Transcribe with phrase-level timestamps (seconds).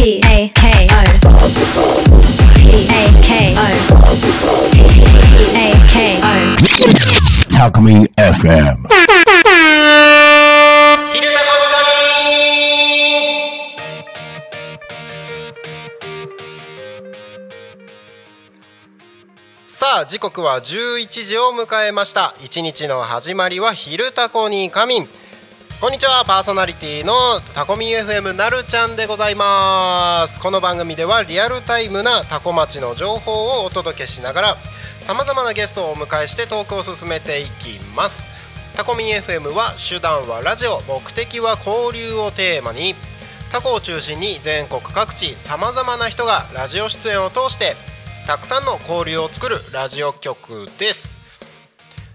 [0.00, 1.04] P A K O
[2.56, 3.68] P A K O
[4.72, 4.80] P
[5.54, 6.32] A K O
[7.50, 8.88] Talkme FM.
[11.12, 11.50] 昼タコ
[19.66, 25.08] さあ時刻は11時を迎えました一日の始まりは昼タコに仮眠
[25.80, 26.26] こんにちは。
[26.26, 27.14] パーソナリティの
[27.54, 30.38] タコミ FM なるちゃんでございます。
[30.38, 34.56] この番組ではリアルタイムなタコ町の情報をお届けしながら
[34.98, 38.22] さまざまなゲストをお迎えしてトークを進めていきます。
[38.76, 42.94] タコミン FM は手段はラジオ目的は交流をテーマに。
[43.50, 47.74] タコを中心に全国各地さまざまな人がラジオ出演を通して
[48.26, 51.19] たくさんの交流を作るラジオ局です。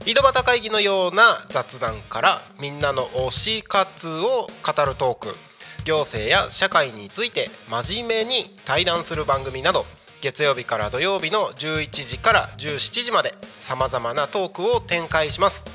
[0.07, 5.35] 井戸端会議のような雑談からみんなの推し活を語るトーク。
[5.83, 9.83] 行政や社会について真面目に対談する番組など。
[10.21, 15.65] 月曜日から土曜日の11時から17時までさまざまなトークを展開します。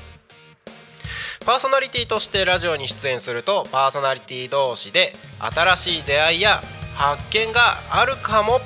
[1.45, 6.61] パーソナリティとしてラジオに出演するとパーソナリティ同士で新しい出会いや
[6.95, 8.61] 発見があるかも。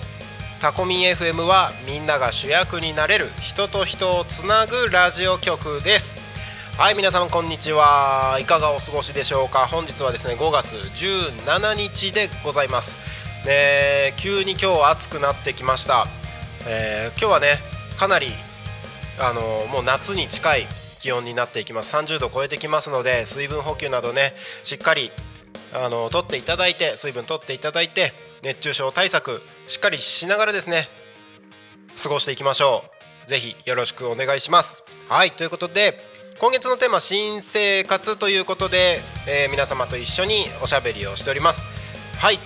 [0.61, 6.21] タコミン FM はみんなが主役になれる人と人をつなぐラジオ局です。
[6.77, 8.37] はい皆さんこんにちは。
[8.41, 9.67] いかがお過ごしでしょうか？
[9.67, 12.99] 本日はですね5月17日でございます。
[13.45, 16.07] ね急に今日暑くなってきました、
[16.67, 17.59] えー今日はね
[17.97, 18.27] かなり
[19.19, 20.67] あのもう夏に近い
[20.99, 21.95] 気温になっていきます。
[21.95, 25.11] 30度超えてきますので水分補給などねしっかり
[25.73, 28.13] あの取っていただいて水分取っていただいて
[28.45, 30.87] 熱中症対策しっかりしながらですね
[32.01, 32.83] 過ごしていきましょ
[33.25, 33.29] う。
[33.29, 34.83] ぜひよろしくお願いします。
[35.09, 35.97] はいということで
[36.37, 41.61] 今月のテーマ新生活ということで、えー皆様と一緒におしゃべりをしております。
[42.19, 42.39] はい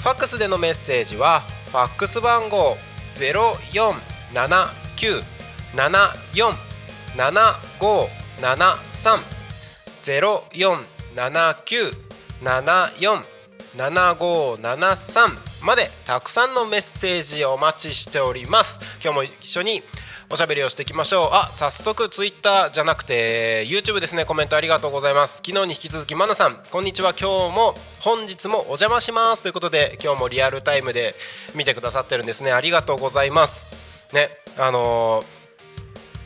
[0.00, 2.76] ファックスでのメッセージはファックス番号
[13.76, 18.78] 7573までたくさんのメッセージをお待ちしております。
[19.02, 19.82] 今日も一緒に
[20.28, 21.28] おしゃべりをしていきましょう。
[21.32, 24.24] あ早速ツイッターじゃなくて YouTube ですね。
[24.24, 25.42] コメントありがとうございます。
[25.44, 27.14] 昨日に引き続きマナさんこんにちは。
[27.18, 29.42] 今日も本日もお邪魔します。
[29.42, 31.14] ということで今日もリアルタイムで
[31.54, 32.52] 見てくださってるんですね。
[32.52, 33.74] ありがとうございます。
[34.12, 35.40] ねあのー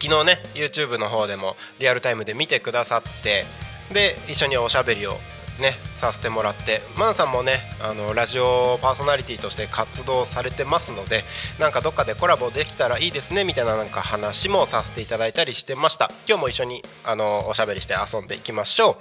[0.03, 3.47] 昨日ね YouTube の方でもリアルタイムで見てくださって
[3.91, 5.17] で一緒におしゃべりを
[5.61, 11.25] ねさせてもらってマナさんもねあのラジオパーソナリティとして活動されてますので
[11.59, 16.11] なんかどっかでコラボできたらいいですねみたいななんか話もさせていただいたりしてました。
[16.27, 18.99] 今日も一緒にあのおしゃべりして遊んでいきましょ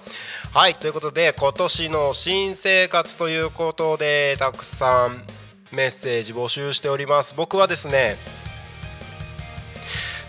[0.54, 0.58] う。
[0.58, 5.24] はいということで今年の新生活ということでたくさん
[5.72, 7.34] メッセージ募集しております。
[7.36, 8.16] 僕はですね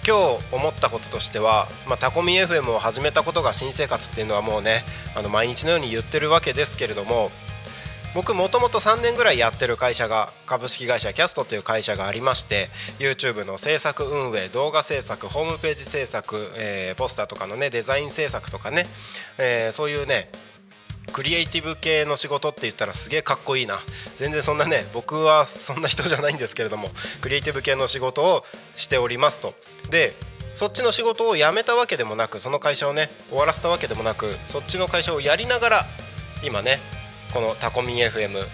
[0.06, 4.84] 今日思ったこととしては、まあ、タコミ FM を始めたことが新生活っていうのはもうね
[5.16, 7.30] あの毎日のように言ってるわけですけれども
[8.14, 18.86] 僕もともと3年ぐらいやってる会社が株式会社キャストという会社がありまして YouTube の制作運営動画制作ホームページ制作、えーポスターとかのねデザイン制作とかね、
[19.38, 20.28] えーそういうね
[21.14, 23.78] クリエイティブ系の仕事って言ったらすげえかっこいいな。
[24.16, 26.90] 全然そんなね僕はそんな人じゃないんですけれども
[27.20, 28.44] クリエイティブ系の仕事を
[28.74, 29.54] しておりますと。
[29.90, 30.12] で
[30.56, 35.86] そっちの仕事を辞めたわけでもなくその会社をね終わらせたわけでもなくそっちの会社をやりながら
[36.42, 36.80] 今ね
[37.32, 38.44] このタコミン FM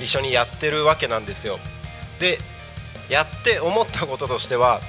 [0.00, 1.58] 一緒にやってるわけなんですよ。
[2.20, 2.38] で
[3.08, 4.80] やって思ったこととしては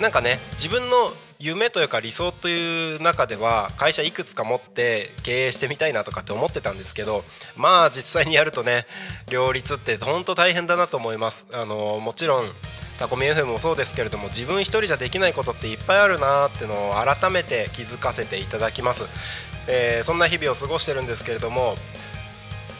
[0.00, 0.96] なんかね自分の
[1.38, 7.24] 夢というか理想という中では会社いくつか持って経営してみたいなとかって思ってたんですけど
[7.56, 8.86] まあ実際にやるとね
[9.30, 11.46] 両立って本当大変だなと思います。
[11.52, 12.50] あのもちろん
[12.98, 19.02] タコミ FM もそうですけれども自分一人じゃできないことっていっぱいあるなってのを改めて気づかせていただきます、
[19.66, 21.74] えーそんな日々を過ごしてるんですけれども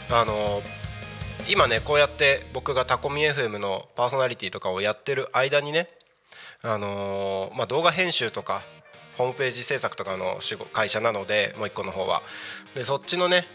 [0.09, 0.61] あの
[1.49, 5.89] 今ねこうやって僕がタコミ FM のパーソナリティとかをやってる間にね
[6.65, 8.63] あのーまあ、動画編集とか
[9.17, 10.39] ホームページ制作とかの
[10.73, 12.23] 会社なのでもう一個の方は
[12.73, 13.45] でそっちのね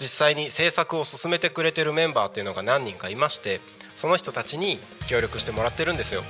[0.00, 3.60] 実際に制作を進めてくれてるメンバーっていうのが何人かいまして
[3.94, 6.22] その人たちに協力してもらってるんですよ。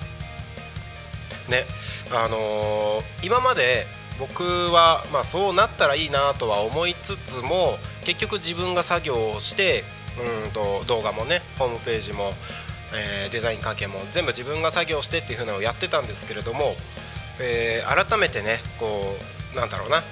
[1.48, 1.64] ね
[2.12, 3.86] あのー今まで
[4.18, 9.84] 僕は、まあ、そうなったらいいなとは思いつつも結局自分が作業をして
[10.44, 12.32] うんと動画もねホームページも、
[12.94, 16.74] えーデザイン関係も全部自分が作業してっていう風なのをやってたんですけれども、
[17.40, 19.16] えー改めてねこ
[19.54, 20.02] うなんだろうな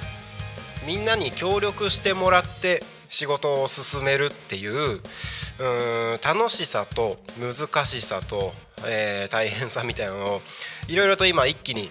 [0.86, 8.52] みんなに協力してもらって仕事を進めるっていううん楽しさと難しさと、
[8.86, 10.42] えー大変さみたいなのを
[10.88, 11.90] いろいろと今一気に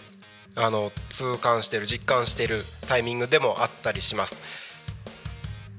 [0.56, 4.42] あの痛感してる実感してるタイミングでもあったりします。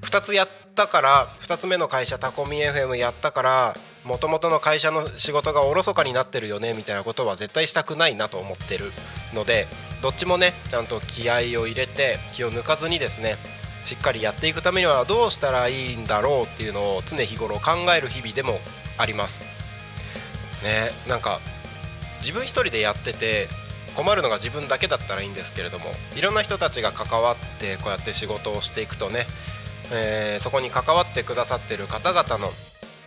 [0.01, 8.91] 2つやったから2つ目の会社タコミ FM やったからもともとの会社の仕事がおろそかになってるよねみたいなことは絶対したくないなと思ってる
[9.33, 9.67] ので
[10.01, 13.37] どっちもねちゃんと気合を入れて気を抜かずにですね
[13.85, 18.59] しっかりやっていくためにはどうしたらいいんだろうっていうのを常日頃考える日々でも
[18.97, 19.43] あります。
[20.63, 21.39] ねなんか
[22.17, 23.49] 自分一人でやってて
[23.95, 29.25] 困るのが自分だけだったらいいんですけれどもいろんな人たちが関わってこうやって仕事をしていくとね、
[29.91, 32.51] えーそこに関わってくださってる方々の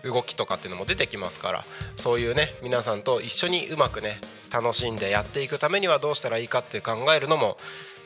[0.05, 1.65] 動きとかっていうのも出てきますから
[1.97, 4.21] そういうね皆さんと一緒にうまくね
[4.53, 7.57] 楽しんでやっていくためにはどうしたらいいかって考えるのも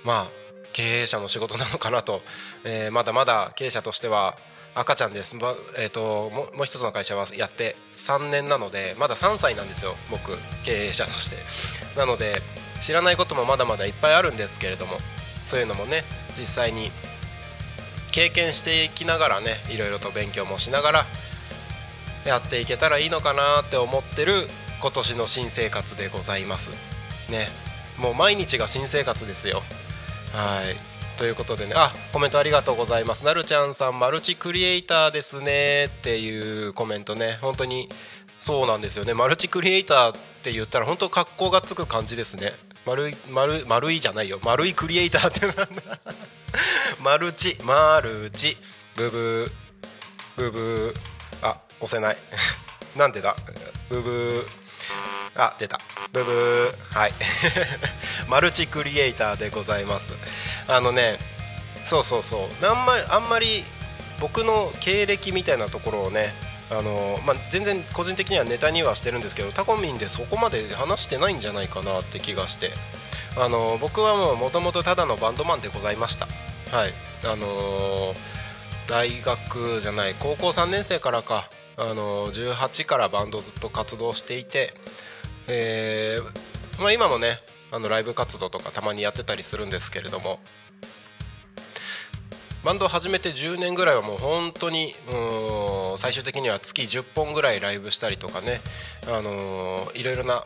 [0.04, 0.28] まあ
[0.72, 2.22] 経営者の仕事なのかなと、
[2.64, 4.36] えーまだまだ経営者としては
[4.74, 9.94] 赤ちゃんです、まえー、とももう一つの会社はやって3年なのでまだ3歳なんですよ。
[10.10, 11.36] 僕経営者として。
[11.98, 12.42] なので
[12.80, 14.92] 知らないこともまだまだいっぱいあるんですけれども
[15.46, 16.04] そういうのもね
[16.38, 16.92] 実際に
[18.12, 21.06] 経験していきながらねいろいろと勉強もしながら
[22.24, 24.48] やっていけたらいいのかなって思ってる
[24.80, 26.70] 今年の新生活でございます。
[27.30, 27.48] ね。
[27.98, 29.62] もう毎日が新生活ですよ。
[30.32, 30.76] はい。
[31.18, 31.72] ということでね。
[31.74, 33.24] あコメントありがとうございます。
[33.24, 37.38] なるちゃんさんマルチクリエイターですねっていうコメントね。
[37.40, 37.88] 本当に
[38.38, 39.14] そうなんですよね。
[39.14, 40.12] マルチクリエイターっ
[40.42, 42.52] て言ったら本当格好がつく感じですね。
[42.86, 44.38] 丸い丸丸いじゃないよ。
[44.44, 46.00] 丸いクリエイターってなんだ。
[47.02, 48.56] マルチマルチ。
[48.94, 49.52] ブブー。
[50.36, 51.17] ブブー。
[51.80, 52.16] 押せない。
[52.96, 53.36] なんでだ？
[53.88, 54.46] ブブー。
[55.40, 55.80] あ出た。
[56.12, 56.98] ブブー。
[56.98, 57.12] はい。
[58.28, 60.12] マルチクリエイターでございます。
[60.66, 61.18] あのね
[61.84, 62.66] そうそうそう。
[62.66, 63.64] あんまりあんまり
[64.20, 66.34] 僕の経歴みたいなところをね
[66.70, 72.72] あのまあ、全然個人的にはネタにはしてるんですけどタコミンでそこまで話してないんじゃないかなって気がして。
[73.36, 76.26] あの僕はもうもともとただのバンドマンでございました。
[76.72, 76.94] はい。
[77.24, 78.38] あのー
[78.88, 84.74] 大学じゃない高校3年生からか、あの18からバンドずっと活動していて、
[85.46, 87.38] えーまあ、今もね
[87.70, 90.40] あのライブ活動とかたまにやってたりするんですけれども
[92.64, 98.60] バンドを始めて10年ぐらいはもう本当にう最終的には月10本ぐらいライブしたりとかね、
[99.06, 100.44] あのーいろいろな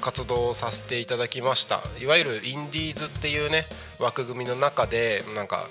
[0.00, 1.82] 活動をさせていただきました。
[2.00, 3.64] いわゆるインディーズっていうね
[3.98, 5.68] 枠組みの中でなんか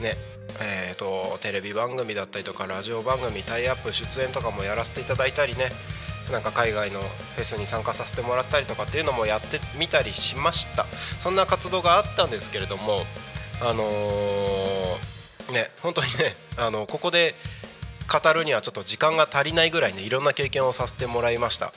[0.00, 0.16] ね
[0.60, 5.70] えー、とテレビ番組だったりとかラジオ番組タイアップ出演とかもやらせていただいたりね
[6.30, 10.86] なんか海外のフェスに参加させてもらったりとかっていうのもやってみたりしました。
[11.18, 13.04] そんな活動があったんですけれども
[13.60, 15.20] あのー
[15.50, 17.34] ね本当にねあのここで
[18.10, 21.72] 語るにはちょっと時間が足りないぐらいねいろんな経験をさせてもらいました。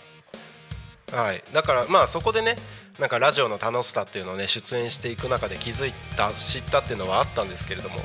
[1.12, 2.58] はい、だからまあそこでね
[3.00, 7.96] なんかラジオの楽しさっていうのをね出演していく中で気づいた知ったっていうのはあったんですけれども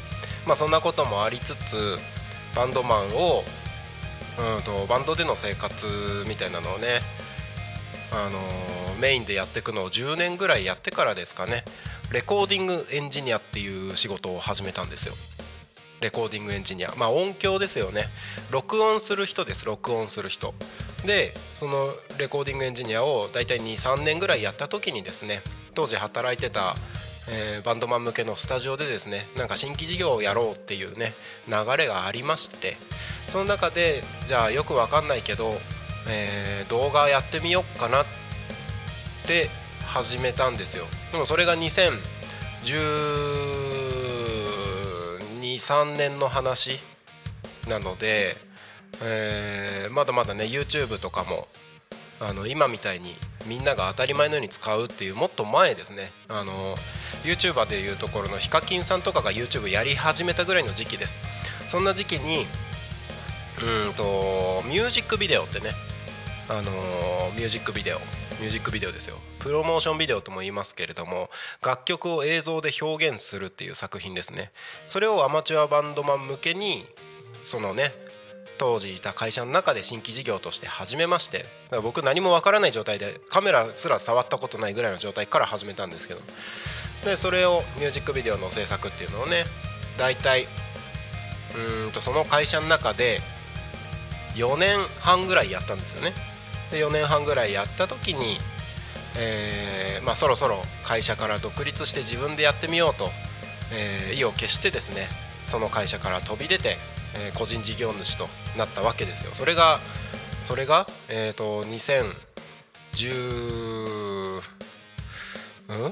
[0.47, 1.99] まあそんなこともありつつ
[2.57, 3.42] バンドマンを
[4.57, 7.00] うんとバンドでの生活みたいなのをね
[8.12, 8.38] あの
[8.99, 11.64] メインでやっていくのを10年ぐらいやってからですかね
[12.11, 15.14] レコーディングエンジニアっていう仕事を始めたんですよ。
[16.00, 16.95] レコーディングエンジニア。
[16.97, 18.09] まあ音響ですよね。
[18.50, 19.64] 録音する人です。
[19.64, 20.55] 録音する人。
[21.05, 25.43] でそのレコーディングエンジニアを大体23年ぐらいやった時にですね
[25.75, 26.75] 当時働いてた、
[27.31, 31.14] えーバンドマン向けのスタジオでですねなんか新規事業をやろうっていうね
[31.47, 32.76] 流れがありまして
[33.28, 35.55] その中でじゃあよくわかんないけど、
[36.09, 38.07] えー動画やってみようかなっ
[39.26, 39.49] て
[39.87, 40.85] 始めたんですよ。
[41.12, 41.99] でもそれが201
[45.59, 46.79] 23年の話
[47.69, 48.37] なので、
[49.03, 51.49] えーまだまだね YouTube とかも
[52.21, 56.11] あの今みたいにみんなが当たり前のように使うっていうもっと前ですね。
[56.29, 56.77] あの
[57.25, 61.19] YouTuber でいうところのヒカキンさんとかが YouTube やり始めたぐらいの時期です。
[61.69, 62.47] そんな時期に
[63.61, 65.71] うんとミュージックビデオってね
[66.49, 66.71] あの
[67.35, 67.99] ミュージックビデオ
[68.38, 69.16] ミュージックビデオですよ。
[69.40, 71.28] プロモーションビデオとも言いますけれども
[71.64, 74.52] 楽曲を映像で表現するっていう作品ですね。
[74.87, 76.87] それをアマチュアバンドマン向けに
[77.42, 77.92] そのね
[78.59, 81.47] 当時いた会社の中で新規事業として始めまして
[81.83, 86.21] 僕何もわからない状態でカメラすら触ったことないぐらいの状態から始めたんですけど。
[87.04, 89.45] でそれをミュージックビデオの制作っていうのをね
[89.97, 90.47] 大体
[91.85, 93.21] うんとその会社の中で
[94.35, 96.12] 4年半ぐらいやったんですよね。
[96.71, 98.39] で4年半ぐらいやった時に、
[99.17, 103.11] えーまあ、そろそろ会社から独立して自分でやってみようと、
[103.73, 105.09] えー意を決してですね
[105.47, 106.77] その会社から飛び出て、
[107.15, 109.31] えー個人事業主となったわけですよ。
[109.35, 109.81] それが
[110.43, 114.43] それが、えー、と2010
[115.69, 115.91] うん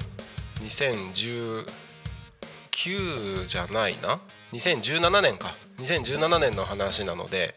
[0.61, 4.19] ？2019じゃないな
[4.51, 5.53] ？2017年か。
[5.79, 7.55] 2017年の話なので、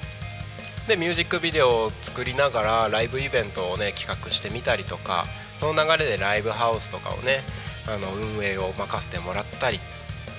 [0.88, 5.26] でミュージックビデオを作りながらライブイベントをね企画してみたりとか
[5.56, 7.40] その流れでライブハウスとかをね
[7.88, 9.80] あの運営を任せてもらったり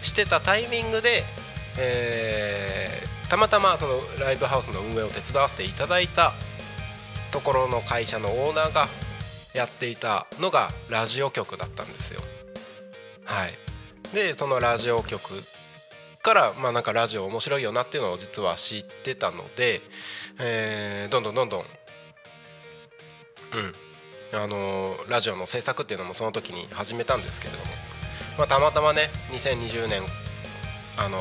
[0.02, 1.26] してたタイミングで、
[1.78, 6.34] えーたまたまそのライブハウスの運営を手伝わせていただいた
[7.32, 8.88] ところの会社のオーナーが
[9.54, 12.22] やっていたのがラジオ局だったんですよ。
[13.26, 13.54] はい、
[14.14, 15.44] でそのラジオ局
[16.22, 19.82] からまあなんかラジオ面白いよなっていうのを実は知ってたので、
[20.40, 21.68] えーどんどんどんどんうん。
[24.34, 27.66] あのーラジオの制作っていうのもその時に始めたんですけれども、
[28.38, 30.02] まあ、たまたまね2020年
[30.98, 31.18] あの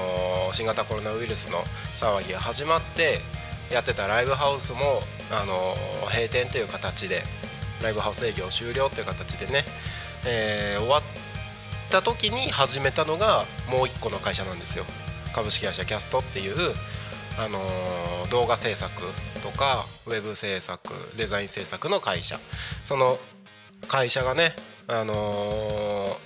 [0.51, 1.59] ー新型コロナウイルスの
[1.95, 3.21] 騒ぎが始まって
[3.71, 5.75] やってたライブハウスも、あの
[6.11, 7.23] 閉店という形で
[7.83, 9.65] ライブハウス営業終了という形でね、
[10.25, 11.03] えー終わっ
[11.91, 14.85] た時に始めたのがもう一個の会社なんですよ。
[15.33, 16.57] 株式会社キャストっていう、
[17.39, 19.03] あのー動画制作
[19.43, 22.41] とかウェブ制作デザイン制作の会社。
[22.85, 23.19] その
[23.89, 24.55] 会社がね、
[24.89, 26.17] あのー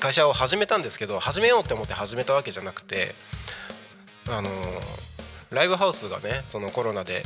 [0.00, 3.14] 会社を始めたんですけど始めようって思って始めたわけじゃなくて
[4.28, 5.11] あのー
[5.52, 7.24] ライブハウスがねそのコロナで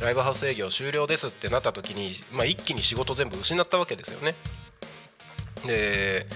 [0.00, 4.34] ライブハウス営業終了ですってなった時に、まあ、一気に仕事全部失ったわけですよね。
[5.66, 6.26] で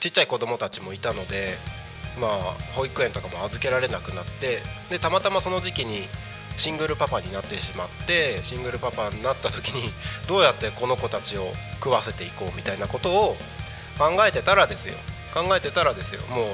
[0.00, 1.54] ちっちゃい子供たちもいたので、
[2.20, 2.30] まあ、
[2.74, 6.02] 保育園とかも預けられなくなってでたまたまその時期に
[6.56, 9.92] シングルパパになってしまってシングルパパになった時に
[10.26, 13.36] どうやってこの子たちを食わせていこうみたいなことを
[13.98, 14.94] 考えてたらですよ
[15.32, 16.46] 考えてたらですよもう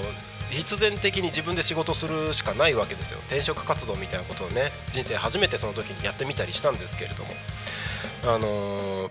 [0.55, 3.19] 必然的に自分で仕事するしかないわけですよ。
[3.27, 7.31] 転職活動みたいなことをね人生初めてその時にやってみたりしたんですけれども。
[8.25, 9.11] あのー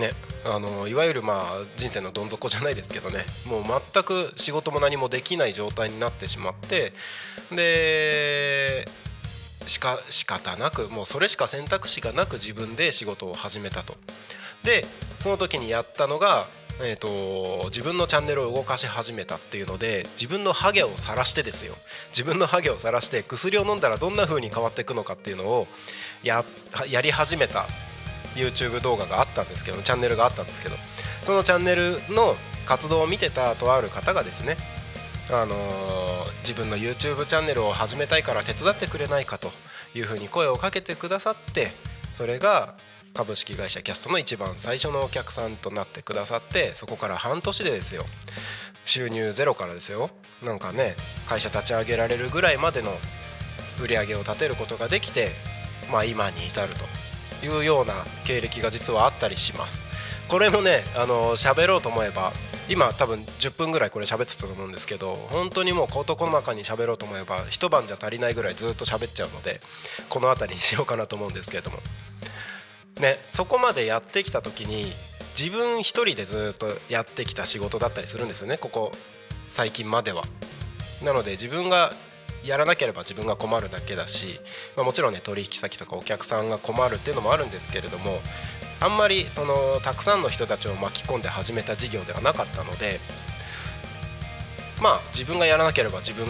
[0.00, 0.10] ね
[0.44, 3.24] あのいわゆるまあ人生のどん底じゃないですけどね。
[3.46, 6.92] もう全く仕事も何もできない状態になってしまって
[7.52, 8.88] で
[9.66, 13.94] しか仕方なくもうそれしか選択肢がなく自分で仕事を始めたと。
[14.64, 14.84] で
[15.20, 16.48] その時にやったのが、
[16.80, 21.74] えー、と自分のチャンネルを動かし始めたっていうので自分のハゲを晒してですよ。
[22.10, 25.66] 自分のハゲを晒して薬を飲んだらどんな風に変わっていくのかっていうのを
[26.22, 26.44] や
[26.88, 27.66] やり始めた
[28.34, 30.76] YouTube 動画があったんですけどチャンネルがあったんですけど
[31.22, 32.34] そのチャンネルの
[32.66, 34.56] 活動を見てたとある方がですね
[35.30, 36.04] あのー
[36.44, 39.50] 自分の YouTube チャンネルを始めたいから手伝ってくれないかと
[39.94, 41.72] いうふうに声をかけてくださって
[42.12, 42.74] それが
[43.14, 48.04] 株式会社キャストの一番最初のお客さんとなってくださってそこから半年でですよ。
[48.84, 50.10] 収入ゼロからですよ。
[50.42, 50.96] なんかね
[51.28, 52.90] 会社立ち上げられるぐらいまでの
[53.80, 55.30] 売り上げを立てることができて
[55.90, 56.72] まあ今に至る
[57.40, 59.84] というような経歴が実はあったりします。
[60.28, 62.32] これもねあの喋ろうと思えば
[62.68, 69.60] 今多分10分ぐらいこれ喋ってたと思うんですけど本当にもう事細かに喋ろうと思えば一晩じゃ足りないぐらいずっと喋っちゃうので
[70.08, 71.78] この辺りにしようかなと思うんですけれども。
[73.00, 74.92] ねそこまでやってきた時に
[75.38, 78.92] 自分一人でずっとやってきた仕事だったりするんですよねここ
[79.46, 80.24] 最近までは。
[81.04, 81.92] なので自分が
[82.44, 84.38] やらなければ自分が困るだけだし、
[84.76, 88.20] まあ、もちろんね取引先とかお客さんが困るっていうのもあるんですけれども
[88.80, 93.00] あんまりそのたくさんの人たちを巻き込んで始めた事業ではなかったので
[94.82, 96.26] まあ自分がやらなければ自分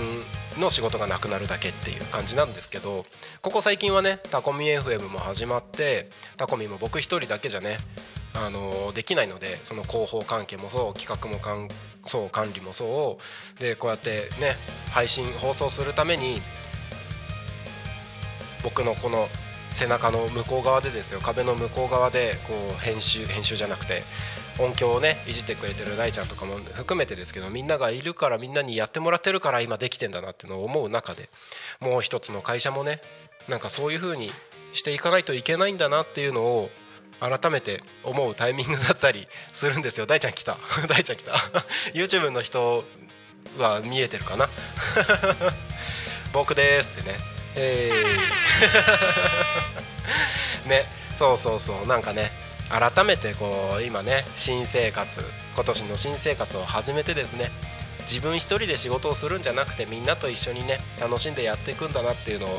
[0.59, 3.05] の仕事がなくなるだけっていう感じなんですけど
[3.43, 7.79] ここ最近はねタコミ FM も始まってタコミも僕一人だけじゃね
[8.35, 11.69] あのできないのでその広報関係もそう企画もかん
[12.05, 13.19] そう管理もそ
[13.57, 14.57] うでこうやってね
[14.91, 16.43] 配信放送するために
[18.63, 19.29] 僕のこの
[19.71, 24.03] 背中の向こう側でですよ壁の向こう側でこう編集編集じゃなくて
[24.59, 31.29] 音響をねいじってくれてる大ちゃんとかも含めてですけどみんながいるからみんなにやってもらってるから今できてんだなっていうのを思う中で
[31.81, 33.01] もう一つの会社もね
[33.49, 34.31] なんかそういう風に
[34.73, 36.71] していかないといけないんだなっていうのを
[37.21, 40.07] 改めて思うタイミングだったりするんですよ。
[40.07, 40.59] 大ちゃん来た。
[40.89, 41.33] 大ちゃん来た。
[41.95, 42.85] YouTube の人
[43.57, 44.49] は見えてるかな？
[46.33, 47.19] 僕ですってね。
[47.55, 50.69] えー。
[50.69, 50.87] ね。
[51.15, 51.87] そうそうそう。
[51.87, 52.33] なんかね
[52.75, 55.21] 改めてこう今ね新生活
[55.55, 57.53] 今年の新生活を始めてですね
[58.01, 62.51] 自分一人で仕事をするんじゃなくてみんなと一緒にね楽しんでやっていくんだなっていうのを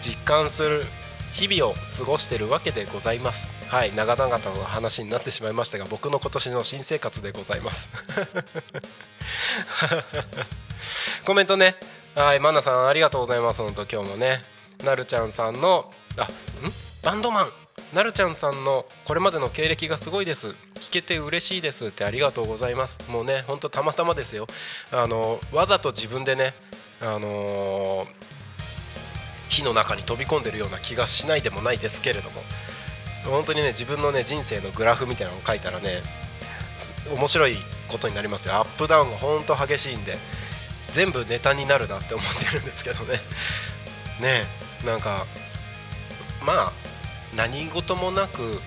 [0.00, 0.84] 実感する
[1.32, 3.48] 日々を過ごしてるわけでございます。
[3.68, 7.88] はい長々との話になってしまいましたが僕の今年の新生活でございます。
[11.26, 11.76] コメントね。
[12.14, 13.62] はいマナさんありがとうございます。
[13.62, 14.44] 本当今日もね。
[14.84, 16.28] なるちゃんさんのあん？
[17.02, 17.61] バンドマン。
[17.92, 20.54] なるちゃんさんのこれまでの経歴がすごいです。
[20.76, 22.98] 聞けて嬉しいですってありがとうございます。
[23.08, 24.46] もうねほんとたまたまですよ。
[24.90, 26.54] あのわざと自分でね
[27.00, 28.06] あのー
[29.50, 32.42] 火の中に飛び込んでるような気がしないでもないですけれども。
[33.24, 36.02] 本当にね自分のね人生のグラフみたいなのを書いたらね
[37.14, 38.54] 面白いことになりますよ。
[38.54, 40.16] アップダウンが本当激しいんで
[40.92, 43.20] 全部ネタになるなって思ってるんですけどね。
[44.20, 44.46] ね
[44.82, 45.26] えなんか
[46.44, 46.72] まあ
[47.36, 48.60] 何事もなく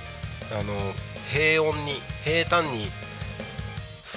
[0.58, 0.74] あの
[1.32, 1.94] 平穏に
[2.24, 2.90] 平坦に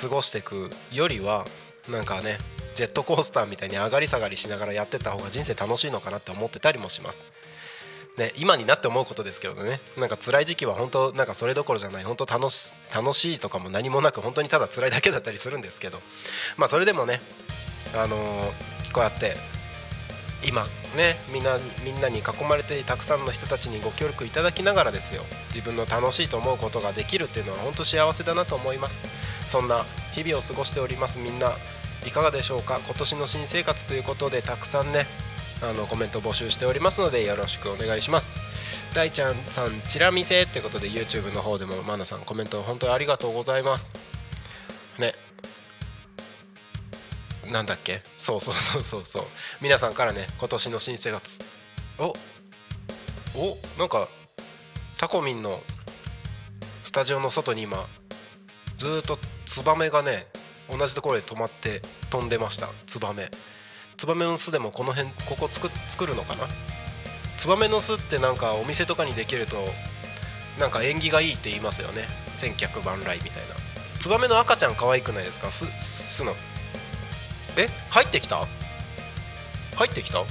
[0.03, 1.47] 過ごしていくよりは
[1.89, 2.39] なんかね
[2.75, 7.25] ジェットコースターみたいに上がり下がりしながらやってた方が人生楽しいのかなって思ってたりもします。
[8.17, 9.81] ね、今になって思うことですけどね。
[9.97, 12.05] なんか辛い時期は本当なんかそれどころじゃない。
[12.05, 16.01] 本当楽し楽しいとかも何もなく本当にただ辛いだけだったりするんですけど。
[16.57, 17.21] まあそれでもね
[17.95, 19.37] あのーこうやって
[20.47, 20.65] 今
[20.97, 25.25] ねみんなみんなに囲まれてたくさんの人たちにご協力いただきながらですよ。
[25.49, 29.03] 自分の楽しいと思うことができるっていうのは本当幸せだなと思います。
[29.47, 31.19] そんな日々を過ごしております。
[31.19, 31.57] みんな
[32.07, 32.81] いかがでしょうか？
[32.85, 35.07] 今年の新生活ということでたくさんね
[35.61, 38.39] あのコメント募集しておりますのでよろしくお願いします。
[38.95, 43.91] 大ちゃんさんチラ見せってことで YouTube の方でもマナさんコメント本当にありがとうございます。
[47.51, 48.03] なんだっけ？
[48.19, 49.25] そうそうそうそうそう。
[49.61, 51.39] 皆さんからね今年の新生活。
[51.99, 52.15] お
[53.35, 54.09] おなんか
[54.97, 55.61] タコミンの
[56.83, 57.87] スタジオの外に今
[58.77, 60.27] ずーっとツバメがね
[60.71, 62.69] 同じところで止まって飛んでました。
[62.87, 63.31] ツバメ。
[63.97, 66.47] ツバメの巣でもこの辺ここ作作るのかな？
[67.37, 69.57] ツバメの巣ってなんかお店とかにできると
[70.59, 72.03] なんか縁起がいいって言いますよね。
[72.35, 73.55] 千客万来みたいな。
[74.01, 75.51] ツバメの赤ちゃん可愛くないですか？
[75.51, 76.35] 巣巣の。
[77.59, 78.47] え入ってきた？
[79.77, 80.25] 入ってきた？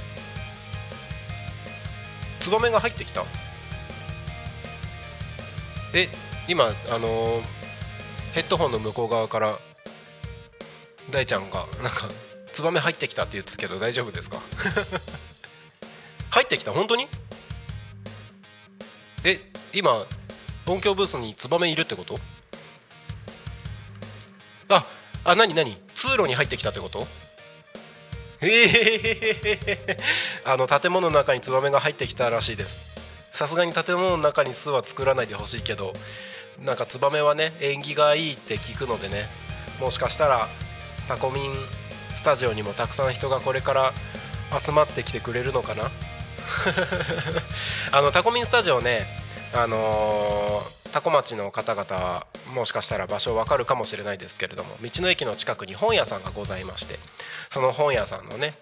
[2.40, 3.22] ツバメが入ってきた？
[5.94, 6.08] え
[6.48, 7.58] 今あのー
[8.32, 9.58] ヘッドホンの向こう側から
[11.10, 12.08] 大ちゃんがなんか
[12.52, 14.38] ツバメ入ってきたって言ってたけど大丈夫ですか？
[16.30, 16.72] 入ってきた？
[16.72, 17.08] 本当に？
[19.24, 19.40] え
[19.72, 20.06] 今
[20.66, 22.18] 音響ブースにツバメいるってこと？
[24.68, 24.86] あ
[25.24, 25.80] あ何何？
[25.98, 27.06] 通路に入ってきたってこと？
[28.40, 29.98] ええ
[30.44, 32.96] あの建物の中にツバメが入ってきたらしいです。
[33.32, 35.92] さすがに建物の中に巣は作らないでほしいけど
[36.64, 39.28] なんかツバメはね縁起がいいって聞くのでね。
[39.80, 40.46] もしかしたら
[41.08, 41.52] タコミン
[42.14, 43.92] スタジオにもたくさん人がこれから
[44.64, 45.90] 集まってきてくれるのかな？
[47.92, 49.06] あのタコミンスタジオね
[49.52, 56.98] あのータコ町の方々はもしかしたら場所わかるかもしれないですけれども道の駅の近くに本屋さんがございまして
[57.50, 58.58] その本屋さんのね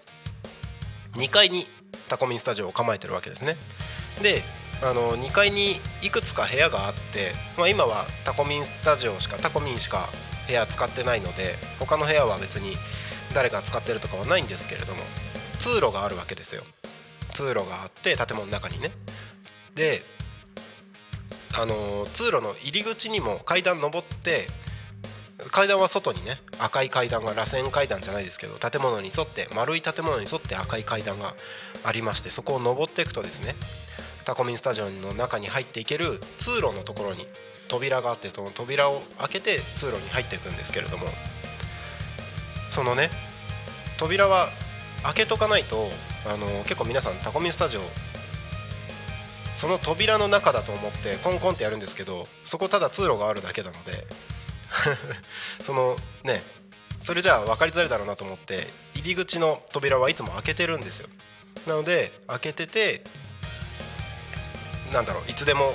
[1.13, 1.65] 2階に
[2.09, 3.57] タコミンスタジオを構えてるわけですね。
[4.21, 4.43] で
[4.81, 10.07] あの2階にいくつか部屋があって、まあ、今はタコミンスタジオしかタコミンしか
[10.45, 12.77] 部屋使ってないので他の部屋は別に
[13.33, 15.01] 誰が使ってるとかはないんですけれども
[15.57, 16.63] 通路があるわけですよ。
[17.33, 18.91] 通路があって建物の中にね。
[19.73, 20.03] で
[21.59, 24.47] あの通路の入り口にも階段登って
[25.51, 31.35] 階段は外にね赤い階段が螺旋階段じゃないですけど建物に沿って丸い建物に沿って赤い階段が
[31.83, 33.55] ありましてそこを登っていくとですね
[34.25, 37.25] タコミンスタジオの中に入っていける通路のところに
[37.69, 41.07] 扉があってその扉を開けて通路に入っていくんですけれども
[42.69, 43.09] そのね
[43.97, 44.49] 扉は
[45.03, 45.87] 開けとかないと
[46.25, 47.81] あの結構皆さんタコミンスタジオ
[49.57, 54.05] その扉の中だと思ってコンコンってやるんですけどそこただ通路があるだけなので
[55.63, 56.43] そのね
[56.99, 61.09] それじゃあ分かりづらいだろうなと思って入り口の扉はいつも開けてるんですよ。
[61.65, 63.03] なので開けてて
[64.93, 65.73] なんだろういつでも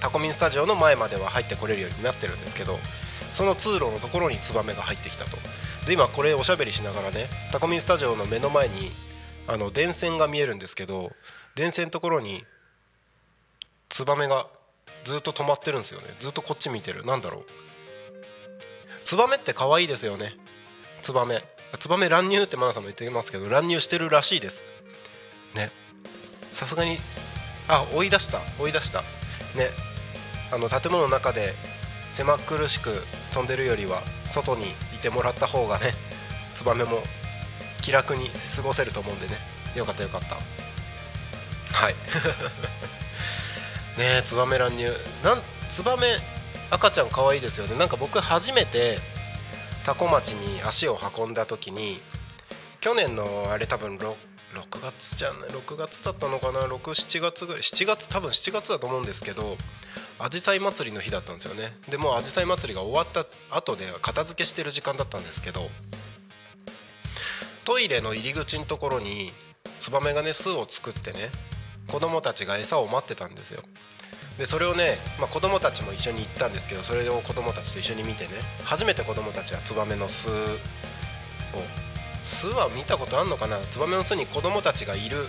[0.00, 2.78] タコミンスタジオの前までは入ってこれるようになってるんですけど
[3.32, 5.36] その通路のところにツバメが入ってきたと。
[5.86, 8.92] で今これおしゃべりしながらねタコミンスタジオの目の前に
[9.48, 11.10] あの電線が見えるんですけど
[11.56, 12.44] 電線のところに
[13.92, 14.46] ツバメが
[15.04, 16.06] ずっと止まってるんですよね。
[16.18, 17.04] ずっとこっち見てる。
[17.04, 17.44] なんだろう。
[19.04, 20.34] ツバメって可愛いですよね。
[21.02, 21.44] ツバメ。
[21.78, 24.62] ツバメ乱入ってマナさんも言ってますけど乱入してるらしいです。
[25.54, 25.70] ね。
[26.54, 26.96] さすがに
[27.68, 28.40] あ追い出した。
[28.58, 29.02] 追い出した。
[29.02, 29.68] ね。
[30.50, 31.54] あの建物の中で
[32.12, 32.88] 狭苦しく
[33.34, 35.92] 飛んでるよりは外にいてもらった方がね
[36.54, 37.02] ツバメも
[37.82, 39.36] 気楽に過ごせると思うんでね。
[39.74, 40.36] よかったよかった。
[41.76, 41.94] はい。
[43.98, 44.90] ねえツバメ乱入。
[45.22, 46.18] なんツバメ
[46.70, 47.76] 赤ちゃん可愛いですよね。
[47.76, 48.98] なんか僕初めて
[49.84, 52.00] 多古町に足を運んだ時に
[52.80, 54.14] 去年のあれ多分 6,
[54.54, 59.56] 6月じゃない6月だったのかな67月ぐらい7月多分7月だと思うんですけど
[60.18, 61.76] あじさい祭りの日だったんですよね。
[61.88, 65.68] でもうあじさい祭りが終わった後で片付けしてる時間だったんですけど
[67.64, 69.32] トイレの入り口のところに
[69.80, 71.30] ツバメがね巣を作ってね
[71.92, 73.62] 子供たちが餌を待ってたんですよ。
[74.38, 78.30] でそれをね、まあ、子供たちも一緒に行ったんですけどそれを子供たちと一緒に見てね
[78.64, 80.32] 初めて子供たちはツバメの巣を
[82.24, 83.58] 巣は見たことあんのかな？
[83.70, 85.26] ツバメの巣に子供たちがいる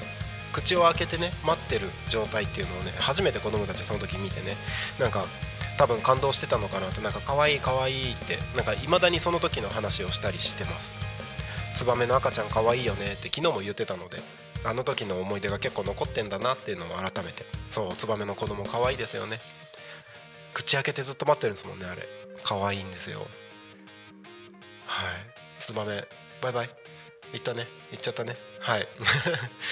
[0.54, 4.56] 口を開けてね待ってる状態っていうのをね初めて子供たちその時見てね
[4.99, 5.26] なんか
[5.78, 10.93] 多分感動してたのかなってなんか可愛い可愛いってなんか未だにその時の話をしたりしてます。
[11.76, 14.17] ツバメの赤ちゃん可愛いよねって昨日も言ってたので
[14.65, 17.45] あの時の思い出が結構残ってんだなっていうのを改めて。
[17.69, 19.39] そうツバメの子供可愛いですよね。
[20.54, 22.08] 口開けてずっと待ってるんですもんねあれ。
[22.43, 23.19] 可愛いんですよ。
[24.86, 25.34] はい。
[25.58, 26.06] ツバメ
[26.41, 26.69] バイバイ。
[27.34, 27.67] 行ったね。
[27.91, 28.38] 行っちゃったね。
[28.60, 28.88] はい。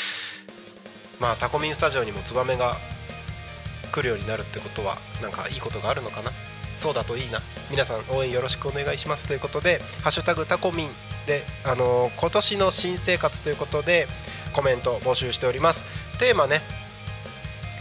[1.20, 2.78] まあタコミンスタジオにもツバメが
[3.92, 6.32] 来るようになるってことはなんかいいことがあるのかな。
[6.78, 7.40] そうだといいな。
[7.70, 10.96] 皆さん応援よろしくお願いしますということで「ハッシュタグタコミン
[11.28, 14.08] で」あのー、今年の新生活ということで
[14.52, 15.86] コメント募集しております。
[16.20, 16.62] テーマね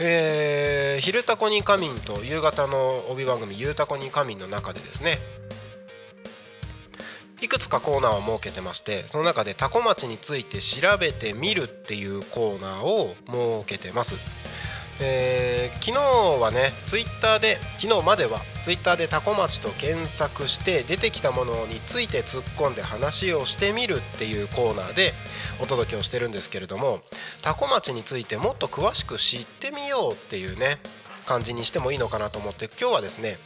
[0.01, 5.19] えー、昼タコに仮眠と夕方の帯番組「ゆうたこに仮眠」の中でですね
[7.41, 14.15] いくつかコーナーを設けてましてその中でタコ町について調べてみるっていうコーナーを設けてます。
[15.01, 25.13] えー、昨日はねツイッターで昨日まではツイッターでタコ町と検索して出てきたものについて突っ込んで話をしてみるっていうコーナーで
[25.61, 26.99] お届けをしてるんですけれども
[27.41, 30.79] タコ町についてもっと詳しく知ってみようっていうね
[31.25, 33.37] 感じにしてもいいのかなと思って今日はですね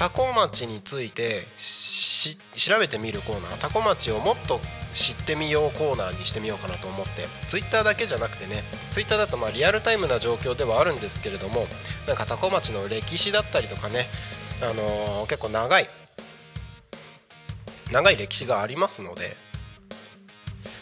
[0.00, 1.42] タコ町について
[2.54, 4.58] 調べてみるコーナータコ町をもっと
[4.94, 11.66] 知ってみようコーナーにしてみようかなと思ってツイッターだけじゃなくてねツイッターだとまあリアルタイムな状況ではあるんですけれども
[12.06, 14.06] なんか多古町の歴史だったりとかね、
[14.62, 15.86] あのー、結構長い
[17.92, 19.36] 長い歴史がありますので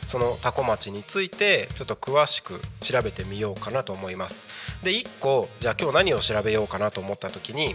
[0.06, 4.44] その多古町についてちょっと詳しく調べてみようかなと思います。
[4.84, 7.74] で1個じゃあ今日何を調べようかなと思った時に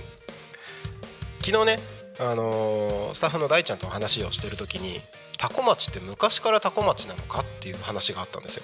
[1.46, 1.80] 昨日ね、
[2.20, 5.02] あのースタッフの大ちゃんと話をしてる時に
[5.38, 8.64] 多古町って昔から多古町なのかっていう話があったんですよ。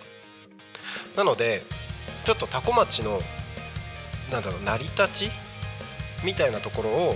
[1.17, 1.61] なので
[2.23, 3.21] ちょっと多古町の
[4.31, 5.31] なんだろう成り立ち
[6.23, 7.15] みたいなところを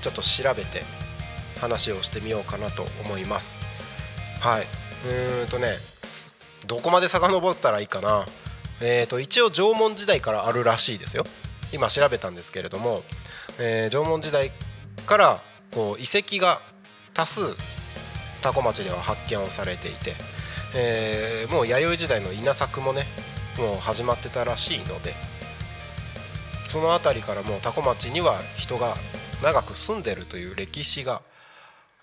[0.00, 0.82] ちょっと調べて
[1.60, 3.56] 話をしてみようかなと思います。
[4.40, 4.62] はい。
[4.62, 5.76] うーんとね
[6.66, 8.26] どこまで遡ったらいいかな。
[8.80, 11.24] えー、と一応縄文時代からあるらしいですよ。
[11.72, 13.04] 今調べたんですけれども、
[13.60, 14.50] えー縄文時代
[15.06, 16.60] からこう遺跡が
[17.14, 17.54] 多数
[18.42, 20.14] 多古町では発見をされていて、
[20.74, 23.06] えーもう弥生時代の稲作もね
[23.58, 25.14] もう始まってたらしいので
[26.68, 28.96] その辺りからもう多古町には人が
[29.42, 31.20] 長く住んでるという歴史が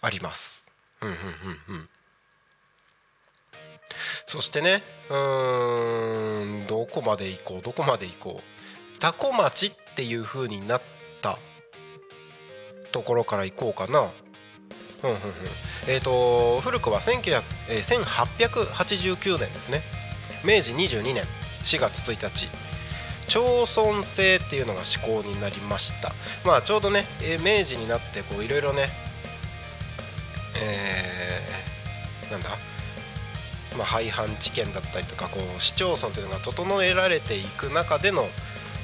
[0.02, 0.66] あります。
[1.02, 1.90] うんうんうんうん
[4.28, 8.42] そしてねうんどこまで行こうどこまで行こ
[8.96, 10.82] う多古町っていう風になっ
[11.22, 11.40] た
[12.92, 14.12] ところから行こうかな。
[15.02, 15.22] うんうんうん、
[15.88, 19.82] えー、と古くは1900えー1889年ですね。
[20.44, 21.24] 明治22年
[21.64, 22.50] 4月1日。
[23.28, 26.14] 町村制っていうのが施行になりました。
[26.44, 28.90] まあちょうどね、えー明治になってこういろいろね
[30.56, 32.58] えーなんだ？
[33.78, 38.28] まあ、廃藩置県だったりとかこう市町村というのが整えられていく中での、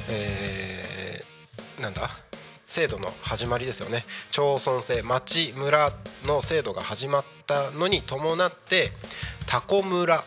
[0.10, 2.12] えーなんだ？
[2.65, 4.06] 制度の始まりですよね。
[4.32, 5.93] 町村制町村
[6.25, 8.91] の制度が始まったのに伴って
[9.45, 10.25] 多古村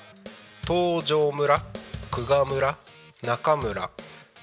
[0.67, 1.63] 東条村
[2.11, 2.77] 久我村
[3.23, 3.91] 中村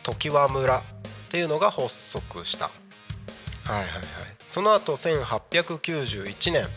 [0.03, 0.83] 常盤村っ
[1.29, 2.65] ていうのが発足した。
[2.65, 4.01] はいはいはい。
[4.49, 6.67] その後1891年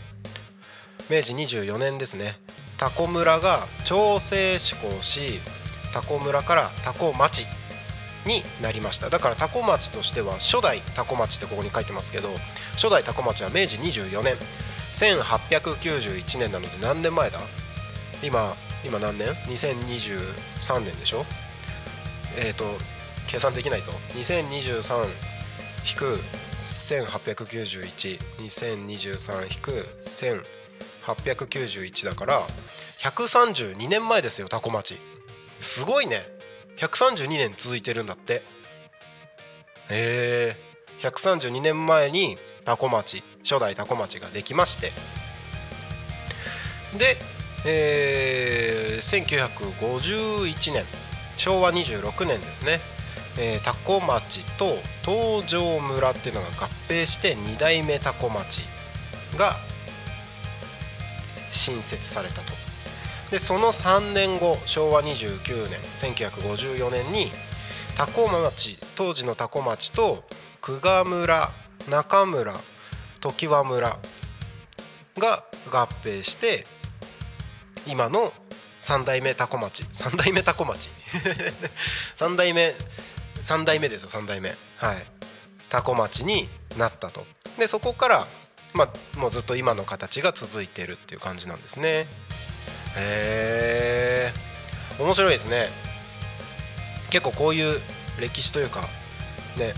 [1.09, 2.39] 明治24年ですね。
[2.77, 5.39] タコ村が調整施行し
[5.91, 7.45] タコ村からタコ町
[8.25, 9.09] になりました。
[9.09, 12.29] だからタコ町としては初代タコ町ってここに書いてますけど
[12.73, 14.35] 初代タコ町は明治24年。
[14.93, 17.39] 1891年なので何年前だ？
[18.21, 18.53] 今
[18.83, 21.25] 今何年 ?2023 年でしょ？
[22.37, 22.65] えっ、と
[23.27, 23.93] 計算できないぞ。
[24.15, 25.05] 2023
[25.89, 26.19] 引く
[26.57, 29.87] 18912023引く
[31.05, 32.41] 1891だから
[32.99, 34.97] 132年前ですよタコ町。
[35.61, 36.27] すごいね。
[36.79, 38.43] 132年続いてるんだって。
[39.89, 40.55] へえ。
[41.01, 44.91] 132年前にタコ町初代タコ町ができまして。
[46.97, 47.17] で、
[47.65, 50.83] えー1951年
[51.37, 52.81] 昭和26年ですね、
[53.37, 56.51] えー、町と東条村っていうのが合
[56.89, 58.61] 併して2代目タコ町
[59.37, 59.55] が
[61.49, 62.58] 新設されたと。
[63.31, 67.31] でその3年後昭和29年1954年に
[67.95, 70.23] 多古町当時の多古町と
[70.61, 71.51] 久我村
[71.89, 72.53] 中村
[73.21, 73.99] 常盤村
[75.17, 76.65] が合併して
[77.85, 78.33] 今の
[78.81, 79.83] 3代目多古町。
[79.83, 80.89] 3代目多古町。
[82.17, 82.75] 3代目
[83.43, 84.55] 3代目ですよ3代目。
[84.77, 85.05] はい。
[85.69, 87.25] 多古町になったと。
[87.57, 88.27] でそこから
[88.73, 92.07] まあもうずっと今の形が続いてるっていう感じなんですね。
[92.97, 94.33] へ
[94.97, 95.69] え面白いですね。
[97.09, 97.81] 結構こういう
[98.19, 98.89] 歴史というか
[99.57, 99.73] ね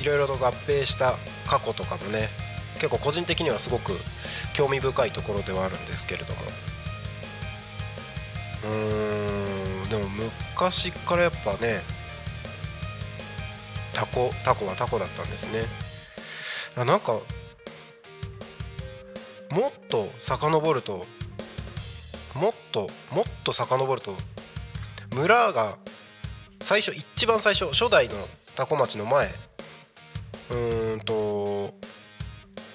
[0.00, 2.30] いろいろと合併した過去とかもね
[2.74, 3.92] 結構個人的にはすごく
[4.54, 6.42] 興味深いところではあるんですけれども。
[8.64, 8.66] う
[9.86, 11.82] んでも昔からやっぱね
[13.92, 15.66] タコタコはタコだったんですね。
[16.76, 17.12] あなんか
[19.50, 21.06] もっと遡ると
[22.34, 24.16] もっともっと遡ると
[25.14, 25.76] 村が
[26.62, 28.14] 最初一番最初初代の
[28.56, 29.28] 多古町の前
[30.50, 31.72] うーんと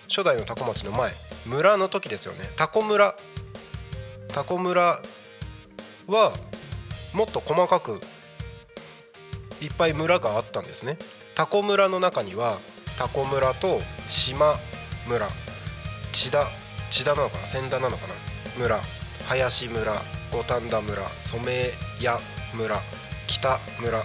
[0.08, 1.12] 初代の多古町の前
[1.46, 2.52] 村の時ですよね。
[2.56, 3.16] タコ村。
[4.28, 5.02] タコ村
[6.08, 6.34] は
[7.14, 8.00] もっと細かく
[9.62, 10.98] いっぱい村があったんですね。
[11.36, 12.60] タコ村の中には
[12.98, 14.60] タコ村と島
[15.08, 15.30] 村。
[16.12, 16.48] 千田
[16.92, 17.48] 千田なのかな？
[17.48, 18.14] 千田なのかな？
[18.58, 18.82] 村。
[19.30, 19.94] 林村
[20.32, 22.20] 五反田村染谷
[22.56, 22.82] 村
[23.28, 24.04] 北村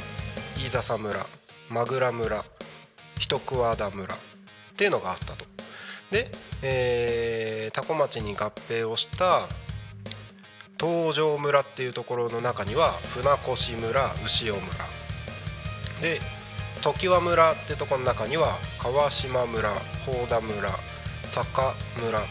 [0.58, 1.26] 飯笹村
[1.70, 2.44] 間倉村
[3.18, 4.18] 一桑田村っ
[4.76, 5.46] ていうのがあったと。
[6.10, 9.48] で、えー、多古町に合併をした
[10.78, 14.84] 東条村っていうところの中には船越村牛尾村。
[16.02, 16.20] で
[16.82, 19.72] 常盤村ってところの中には川島村
[20.04, 20.70] 宝田村
[21.22, 22.26] 坂村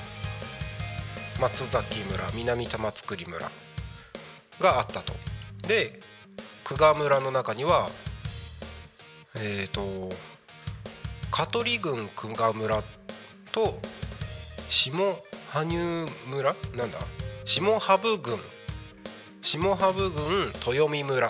[1.44, 3.52] 松崎村南玉造村
[4.62, 5.12] があったと。
[5.68, 6.00] で
[6.64, 7.90] 久我村の中には
[9.36, 10.10] えっ、と
[11.32, 12.82] 香取郡久我村
[13.52, 13.78] と
[14.70, 14.96] 下
[15.50, 17.00] 羽生村なんだ？
[17.44, 18.40] 下羽生郡
[19.42, 21.30] 下羽生郡豊見村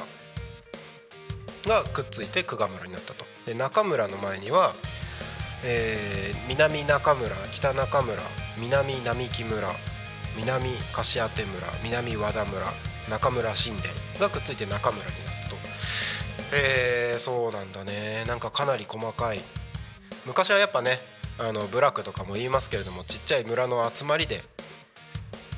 [1.65, 3.25] がくっついて久我村になったと。
[3.47, 4.75] で中村の前には、
[5.63, 8.21] えー南中村北中村
[8.59, 9.69] 南並木村
[10.35, 12.65] 南樫当村南和田村
[13.09, 15.55] 中村神殿がくっついて中村になったと。
[16.53, 18.23] えー、そうなんだね。
[18.27, 19.41] なんかかなり細かい。
[20.25, 20.99] 昔はやっぱね
[21.37, 24.43] あの部落とかも言いますけれどもちっちゃい村の集まりで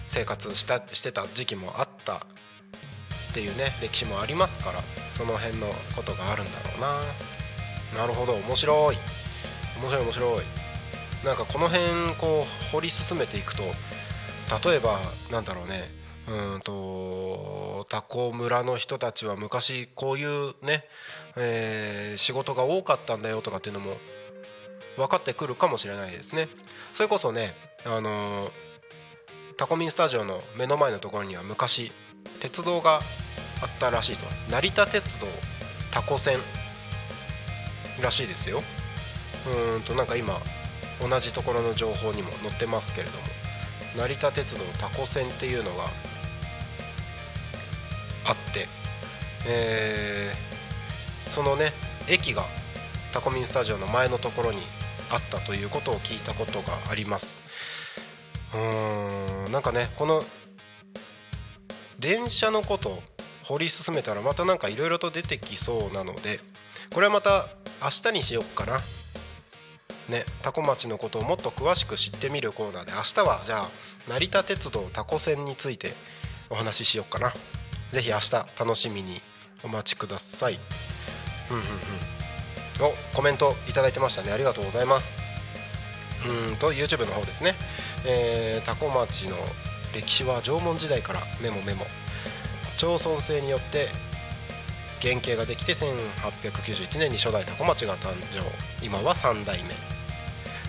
[0.07, 2.15] 生活したしてた時期もあった。
[2.15, 8.01] っていうね歴史もありますからその辺のことがあるんだろうな。
[8.01, 8.33] なるほど。
[8.33, 8.97] 面白い。
[9.81, 10.43] 面白い面白い。
[11.25, 13.63] なんかこの辺こう掘り進めていくと
[14.63, 14.99] 例えば
[15.31, 16.05] なんだろうね。
[16.27, 20.85] うんとタコ村の人たちは昔こういうね、
[21.37, 23.97] えー仕事が多かったんだよとかっていうのも
[24.97, 26.47] 分かってくるかもしれないですね。
[26.93, 27.53] それこそね
[27.85, 28.51] あのー
[29.57, 31.91] タコミンスタジオの目の前のところには昔
[32.39, 32.99] 鉄道が
[33.61, 34.25] あったらしいと。
[34.49, 35.27] 成田鉄道
[35.91, 36.39] タコ線
[38.01, 38.63] らしいですよ。
[39.75, 40.41] うんとなんか今
[40.99, 43.34] 同じところの情報にも載ってますけれども。
[43.97, 45.85] 成田鉄道タコ線っていうのが
[48.27, 48.67] あって、
[49.47, 50.45] えー
[51.31, 51.73] そのね
[52.07, 52.45] 駅が
[53.11, 54.59] タコミンスタジオの前のところに
[55.11, 57.39] あったということを聞いたことがあります。
[58.53, 60.23] うーんなんかねこの
[61.99, 63.01] 電車のこと
[63.43, 66.39] 掘り進めたらまたなんかいろいろと出てきそうなので
[66.93, 67.47] これはまた
[67.81, 68.79] 明日にしよっかな。
[70.09, 73.69] ねタコ町のことをもっと詳しく知ってみるコーナーで明日はじゃあ
[74.07, 75.93] 成田鉄道タコ線について
[76.49, 77.33] お話ししよっかな。
[77.89, 79.21] ぜひ明日楽しみに
[79.63, 80.59] お待ちください。
[81.49, 82.93] うんうんうん。
[82.93, 84.31] おコメントいいてましたね。
[84.31, 85.11] ありがとうございます。
[86.27, 87.53] うんと YouTube の方ですね、
[88.05, 89.37] えー、タコ町の
[89.93, 91.85] 歴史は縄文時代からメモメモ。
[92.77, 93.87] 町村制によって
[95.01, 98.43] 原型ができて1891年に初代タコ町が誕生。
[98.85, 99.94] 今は3代目。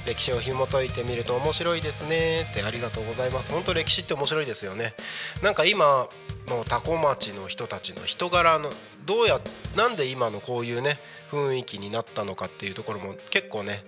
[0.07, 2.47] 歴史を紐解いてみると面白いですね。
[2.51, 3.53] ってありがとうございます。
[3.53, 4.95] 本当歴史って面白いですよね。
[5.43, 6.09] なんか今
[6.47, 8.73] のタコ町の人たちの人柄の
[9.05, 9.41] どうや
[9.77, 10.99] なんで今のこういうね
[11.31, 13.85] 雰囲気になったのかっていうところも結構ね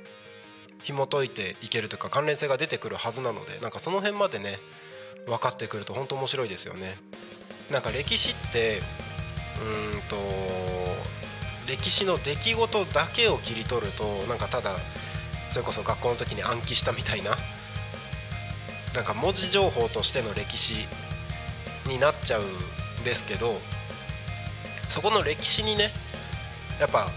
[0.83, 4.59] 紐解いていけるというか関連性が出てくるはずなのでなんかその辺までね
[5.26, 6.98] 分かってくると本当面白いですよね。
[7.70, 8.81] なんか歴史って
[9.61, 10.16] うーんと
[11.68, 14.76] 歴史の出来事だけを切り取るとなんかただ
[15.48, 17.37] それこそ学校の時に暗記したみたいな
[18.94, 20.87] なんか文字情報としての歴史
[21.87, 22.42] になっちゃう
[23.00, 23.54] んですけど
[24.88, 25.90] そこの歴史にね
[26.80, 27.08] やっぱ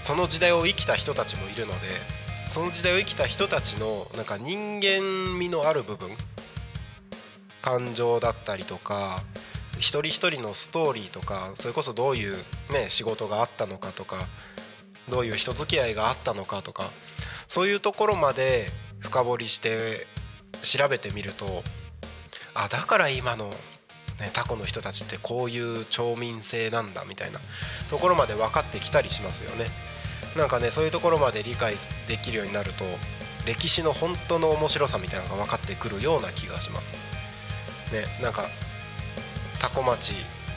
[0.00, 1.88] その時代を生きた人たちもいるので
[2.48, 6.10] その時代を生きた人たちのなんか人間味のある部分
[7.62, 9.22] 感情だったりとか
[9.78, 12.36] 一人一人のストーリーとかそれこそどういう、
[12.70, 14.28] ね、仕事があったのかとか
[15.12, 16.90] どういう人付き合いがあったのかとか
[17.46, 20.06] そういうところまで深掘りして
[20.62, 21.62] 調べてみると
[22.54, 27.40] あだから今の、ね、タコの人たちってこういう町民性なんだみたいな
[27.90, 29.66] ところまで分かってきたりしますよね。
[30.34, 31.74] なんかねそういうところまで理解
[32.08, 32.84] できるようになると
[33.44, 36.94] 歴史の本当の面白さみたいなのが分かってくるような気がします。
[37.92, 38.46] ね、なんか
[39.60, 40.14] タコ町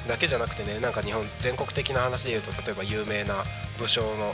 [0.08, 3.44] だけじゃなくてねなんか日本全国的な話で言うと例えば有名な
[3.80, 4.34] 武将の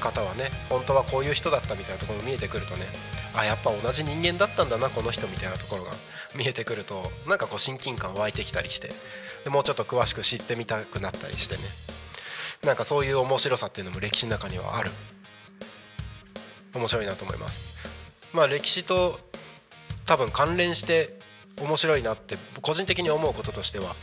[0.00, 2.86] 方はね本当はこういう人だったみたいなところが見えてくるとね
[3.34, 5.92] あやっぱ同じ人間だったんだなこの人みたいなところが
[6.34, 8.90] 見えてくるとなんかこう親近感湧いてきたりして
[9.44, 11.62] でもうちょっと詳しく知ってみたくなったりしてね。
[12.62, 14.90] なんかそういう面白さっていうのも歴史の中にはある。
[16.74, 17.78] 面白いなと思います。
[18.34, 19.18] まあ歴史と
[20.04, 21.18] 多分関連して
[21.60, 23.96] 面白いなって個人的に思うこととしては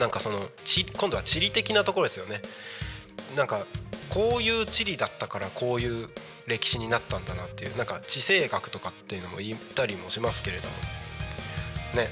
[0.00, 0.48] なんかその
[0.98, 2.40] 今度は地理的なところですよね。
[3.36, 3.66] なんか
[4.08, 6.08] こういう地理だったからこういう
[6.46, 10.74] 歴史になったんだなっていうなんか地政学とかっていうのも言ったりもしますけれども。
[11.94, 12.10] ね。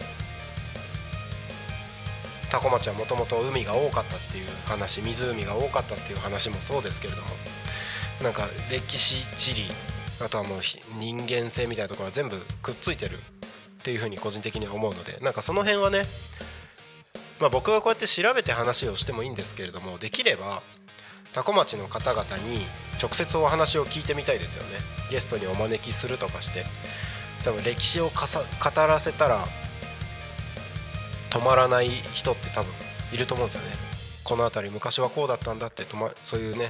[2.50, 7.28] 多古町はもともと海が多かったっていう話湖が多かったっていう話もそうですけれども。
[8.22, 9.70] なんか歴史地理
[10.20, 10.60] あとはもう
[10.98, 13.20] 人間性みたいなところは全部くっついてるっ
[13.82, 16.02] ていうふうに個人的には思うのでなんかその辺はね
[17.40, 20.62] まあ僕がこうやって調べて話をしてもいいんですけれどもできれば
[21.32, 22.66] 多古町の方々に
[23.00, 24.78] 直接お話を聞いてみたいですよね。
[25.10, 26.64] ゲストにお招きするとかして。
[27.44, 29.46] 多分歴史をかさ語らせたら
[31.30, 32.72] 止まらない人って多分
[33.12, 33.76] いると思うんですよね。
[34.24, 36.68] この辺り昔はこうだったんだってと、ま、そういうね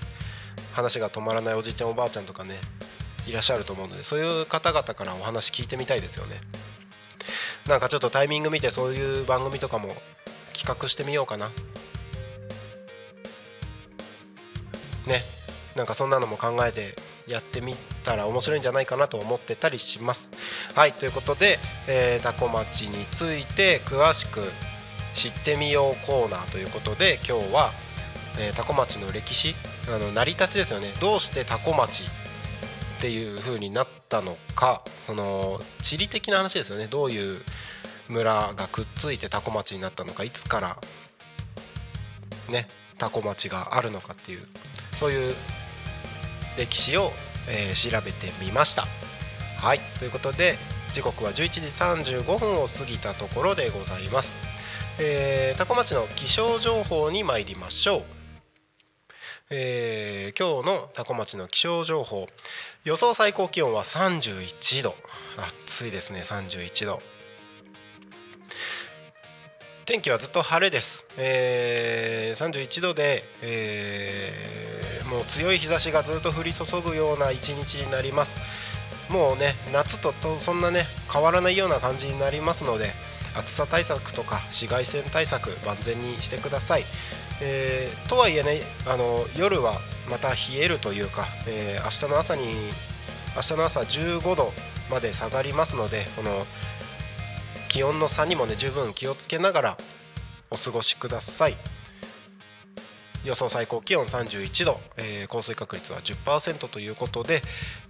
[0.73, 2.61] 話が止まらないおじいちゃんおばあちゃんとかね
[3.27, 6.41] いらっしゃると思うのでそういう方々からお話聞いてみたいですよね。
[7.67, 9.97] なんかちょっとタイミング見てそういう番組とかも
[10.59, 11.53] 企画してみようかな。
[15.07, 15.23] ね。
[15.77, 16.97] なんかそんなのも考えて
[17.29, 20.31] やってみたら面白いんじゃないかなと思ってたりします。
[20.75, 24.41] はいということで、えー、タコ町について詳しく
[25.15, 27.73] 知ってみようコーナーということで今日は、
[28.41, 29.55] えー、タコ町の歴史
[29.89, 30.93] あの成り立ちですよね。
[31.01, 36.89] どうしてタコ町っていう風になったのかその地理的な話ですよね。
[36.89, 37.43] どういう
[38.09, 40.77] 村がくっついてタコ町になったのかいつから
[42.51, 44.47] ねタコ町があるのかっていう
[44.95, 45.35] そういう
[46.57, 47.13] 歴史を、
[47.49, 48.87] えー、調べてみました。
[49.59, 49.81] はい。
[49.99, 50.57] ということで
[50.93, 54.37] 時刻は11時35分を過ぎたところでございます、
[54.99, 58.03] えー、タコ町の気象情報に参りましょう。
[59.51, 62.27] えー、今日の多古町の気象情報。
[62.85, 64.95] 予想最高気温は31度。
[65.37, 67.01] 暑いですね31度。
[69.89, 78.37] 天気はずっと晴れです、えー、31度で、えー、もう強い日差しがずっと降り注ぐような一日になります。
[79.09, 82.91] もうね夏ととそんなね変わらないような感じになりますので
[83.35, 86.83] 暑さ対策とか紫外線対策万全にしてください、
[87.41, 89.81] えー、とはいえねあの夜は
[90.11, 92.43] また冷えるというか、えー、明日の朝に
[93.35, 94.53] 明日の朝15度
[94.91, 96.45] まで下がりますのでこの
[97.69, 99.77] 気温の差にもね十分気をつけながら
[100.51, 101.57] お過ごしください。
[103.25, 107.43] 予想最高気温31度、えー、降水確率は10%ということで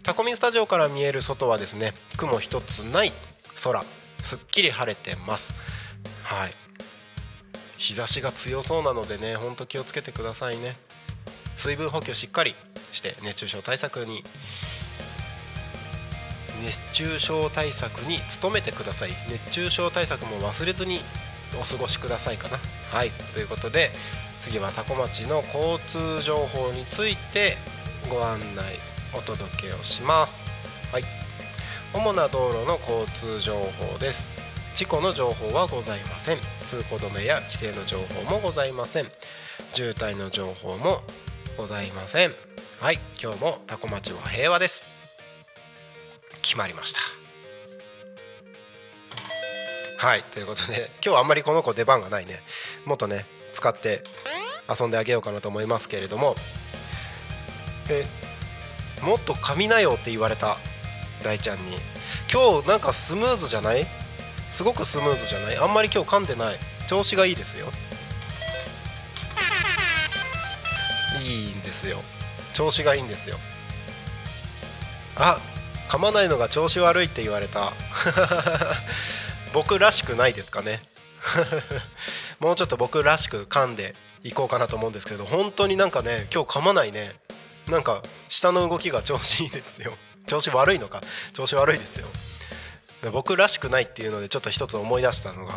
[0.03, 3.13] タコミンスタジオから見える外はですね雲一つない
[3.63, 3.85] 空。
[4.23, 5.55] すっきり晴れてます。
[6.25, 6.53] はい。
[7.77, 10.77] 日差しが強そうなのでねほんと気をつけてくださいね。
[11.57, 12.55] 水分補給しっかり
[12.91, 14.25] して熱中症対策に
[16.65, 19.11] 熱中症対策に努めてください。
[19.31, 21.01] 熱中症対策も忘れずに
[21.61, 22.59] お過ごしくださいかな。
[22.91, 23.11] はい。
[23.33, 23.93] ということで
[24.41, 27.57] 次は多古町の交通情報について
[28.09, 28.79] ご案内
[29.15, 30.45] お届けをします。
[30.93, 31.05] はい。
[31.95, 34.33] 主な道路の交通情報です。
[34.75, 36.39] 事故の情報はございません。
[36.65, 39.07] 通行止めや規制の情報もございません。
[39.73, 41.03] 渋滞の情報も
[41.57, 42.35] ございません。
[42.79, 43.01] はい。
[43.21, 44.98] 今日も多古町は平和です。
[46.43, 47.01] 決まりました。
[49.99, 52.41] はいということで今日はあんまりこの子出番がないね。
[52.85, 54.03] もっとね使って
[54.69, 56.37] 遊んであげようかなと思いますけれども。
[57.91, 58.07] え
[59.03, 60.57] もっと噛みなよって言われた
[61.23, 61.79] 大ちゃんに
[62.33, 63.87] 今日なんかスムーズじゃない？
[64.51, 65.57] すごくスムーズじゃない？
[65.57, 66.59] あんまり今日噛んでない？
[66.87, 67.67] 調子がいいですよ。
[71.23, 72.03] いいんですよ。
[72.53, 73.37] 調子がいいんですよ。
[75.17, 75.41] あ
[75.89, 77.73] 噛まないのが調子悪いって言われた。
[79.55, 80.83] 僕らしくないですかね？
[82.39, 87.17] もうちょっと僕らしく噛んでいこうかなと思うんですけど本当になんかね今日噛まないね。
[87.67, 89.97] なんか下の動きが調子いいですよ。
[90.29, 91.03] 調子悪いのか？
[91.33, 92.07] 調子悪いですよ。
[93.11, 95.55] 僕らしくないっていうのでちょっと一つ思い出したのが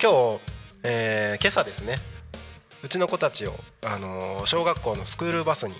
[0.00, 0.40] 今日、
[0.84, 1.98] えー、今朝ですね。
[2.82, 5.74] うちの子たちを、あのー、小学校のスクールバスに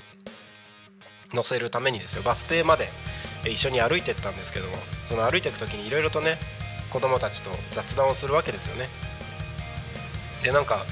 [1.34, 2.22] 乗せるためにですよ。
[2.22, 2.90] バス停まで
[3.50, 4.76] 一緒に歩いてったんですけども
[5.06, 6.38] その歩いていく時にいろいろとね
[6.90, 8.88] 子供たちと雑談をするわけですよね。
[10.42, 10.84] でなんか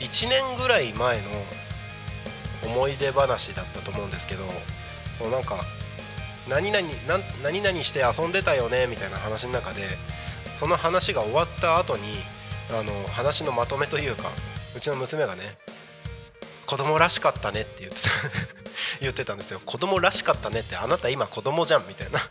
[0.00, 1.28] 1年ぐらい前の
[2.64, 5.64] 思い出話だったと思うんですけどもうなんか
[6.48, 6.86] 何々
[7.42, 9.82] 何々して遊んでたよねみたいな話の中で
[10.58, 12.02] その話が終わった後に
[12.70, 14.28] あの話のまとめというか
[14.76, 15.58] うちの娘がね
[16.72, 18.08] 子供らしかったねって言ってた。
[19.02, 19.60] 言ってたんですよ。
[19.62, 22.18] 子供らしかったねってあなた今子供じゃんみたいな。
[22.18, 22.22] 違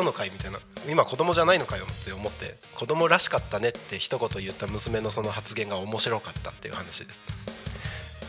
[0.00, 0.60] うのかいみたいな。
[0.86, 7.18] 今子供じゃないのかよって思って子供らしかったねって一言言った娘のその発言が面白かったっていう話です。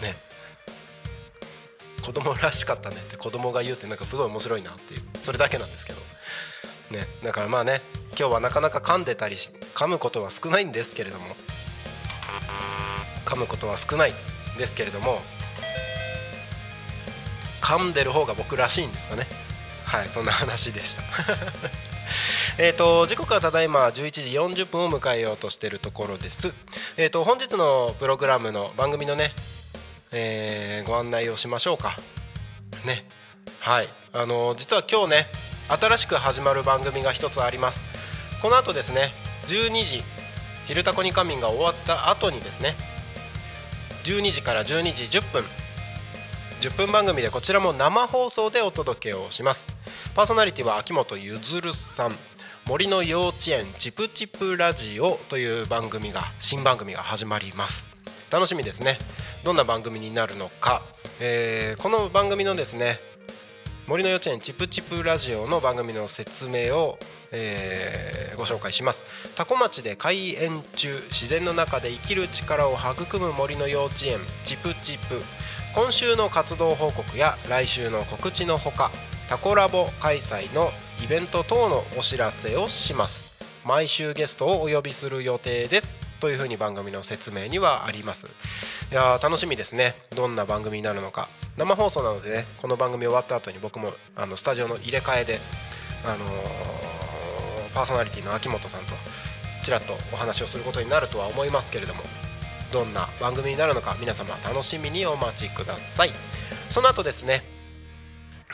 [0.02, 0.16] ね。
[2.02, 5.02] 子供らしかったねって子供が言うってなんかすごい面白いなっていう。
[5.22, 6.00] それだけなんですけど。
[6.92, 7.06] ね。
[7.22, 7.82] だからまあね
[8.18, 11.36] 今日はなかなか噛んでたり噛むことは少ないんですけれども。
[13.34, 14.14] 噛むことは少ない
[14.60, 15.20] ですけれども
[17.62, 19.26] 噛んでる方が僕らしいんですかね。
[19.86, 21.04] はいそんな話でした。
[22.60, 26.54] えっと時刻はただいま11時40分を迎えようとしているところです。
[26.98, 29.34] えっ、ー、と本日のプログラムの番組のね、
[30.12, 31.98] えー、ご案内をしましょうか。
[32.84, 33.08] ね。
[33.60, 33.90] はい。
[34.12, 35.32] あのー、実は今日ね
[35.70, 37.86] 新しく始まる番組が一つあります。
[38.42, 39.14] この後ですね
[39.48, 40.04] 12時
[40.68, 42.93] 「昼タコに仮眠」が終わった後にですね
[44.04, 45.43] 12時から12時10分。
[46.60, 49.70] 10分番組でこちらも生放送でお届けをします。
[50.14, 52.16] パーソナリティは秋元ゆずるさん。
[52.66, 57.91] 森の幼稚園チプチプラジオという番組が新番組が始まります。
[58.30, 58.97] 楽しみですね。
[59.45, 60.84] どんな番組になるのか、
[61.22, 62.99] えーこの番組のですね
[63.86, 66.98] 森の幼稚園チプチプラジオの番組の説明を、
[67.32, 69.06] えーご紹介します。
[69.36, 75.22] 多古町で開園中自然の中で生きる力を育む森の幼稚園チプチプ。
[75.74, 78.92] 今週の活動報告や来週の告知のほか
[79.30, 80.72] タコラボ開催の
[81.04, 83.44] イベント等のお知らせをします。
[83.64, 86.02] 毎週ゲストをお呼びする予定です。
[86.24, 88.28] というふうに番組の説明にはあります。
[88.89, 89.93] いや楽しみですね。
[90.15, 91.28] どんな番組になるのか。
[91.57, 95.41] 生放送なのでねこの番組終わった後に僕もあのスタジオの入れ替えで
[96.05, 98.93] あのーパーソナリティの秋元さんと
[99.63, 102.03] ちらっとお話をすることになるとは思いますけれども
[102.71, 106.11] どんな番組になるのか皆様楽しみにお待ちください。
[106.69, 107.43] その後ですね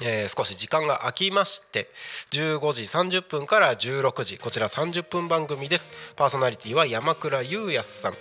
[0.01, 1.89] えー少し時間が空きまして
[2.31, 5.91] 15時30分から16時こちら30分番組です。
[6.15, 8.17] パーソナリティは山倉優也さん「好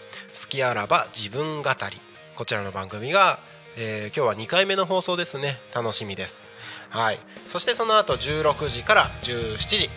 [0.48, 2.00] きあらば自分語り」
[2.36, 3.40] こちらの番組が、
[3.76, 5.60] えー今日は2回目の放送ですね。
[5.74, 6.46] 楽しみです。
[6.90, 7.20] はい。
[7.48, 9.90] そしてその後16時から17時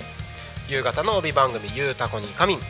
[0.68, 2.64] 夕方の帯番組「ゆうたこに仮眠」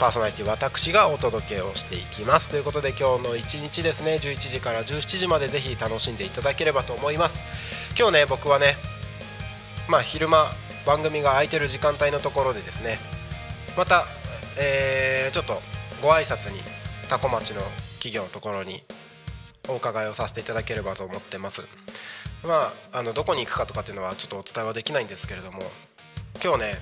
[0.00, 2.48] パーソナリティ私がお届けをしていきます。
[2.48, 4.14] ということで今日の一日ですね。
[4.14, 7.42] 11時から17時までぜひ楽しんでいただければと思います。
[7.98, 8.76] 今日ね僕はね
[9.90, 10.46] まあ昼間
[10.86, 12.98] 番組が空いてる時間帯のところでですね
[13.76, 14.06] また、
[14.58, 15.60] えーちょっと
[16.00, 16.60] ご挨拶に
[17.10, 17.60] 多古町の
[17.98, 18.82] 企業のところに
[19.68, 21.68] お伺いをさせていただければと思ってます。
[22.42, 25.60] まああのどこに行くかとかっていうのはちょっとお伝えはできないんですけれども
[26.42, 26.74] 今日ね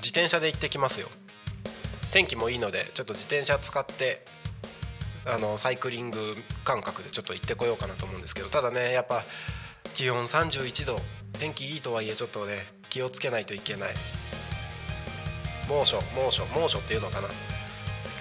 [0.00, 1.08] 自転車で行ってきますよ。
[2.12, 4.24] 天気もいいのでちょっと自転車使って
[5.24, 6.18] あのサイクリング
[6.64, 9.22] 感覚でちょっと行ってこようかなと思うんですけどただねやっぱ
[9.94, 10.98] 気温31度
[11.38, 13.94] 天気いいとはいえちょっとね気をつけないといけない。
[15.68, 17.28] 猛暑猛暑猛暑っていうのかな。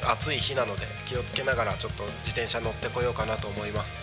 [0.09, 3.97] 暑い日なので気をつけながらちょっと自転車乗ってこようかなと思います。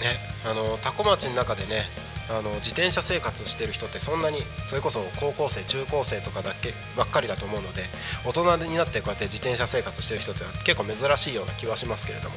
[0.00, 1.84] ねあの多古町の中でね
[2.30, 7.84] あの自転車生活してる人ってそんなにそれこそ高校生中高生とかだけばっかりだと思うので
[8.24, 12.36] 大人になってこうやって自転車生活してる人って結構珍しいような気はしますけれども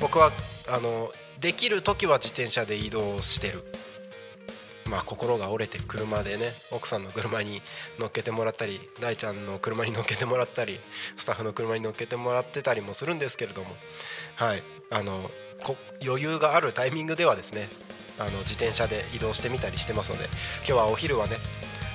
[0.00, 0.30] 僕は
[0.68, 3.64] あのできる時は自転車で移動してる。
[4.88, 7.62] まあ心が折れて車でね奥さんの車に
[8.00, 10.80] 乗っけてもらったり大ちゃんの車に乗っけてもらったり
[11.14, 13.68] スタッフの車に乗っけてもらってたりもするんですけれども
[14.34, 14.64] はい。
[14.90, 15.30] あの
[15.62, 17.68] こ余裕があるタイミングではですね
[18.20, 20.26] あの自転車で移動してみたりしてますので
[20.58, 21.38] 今日はお昼はね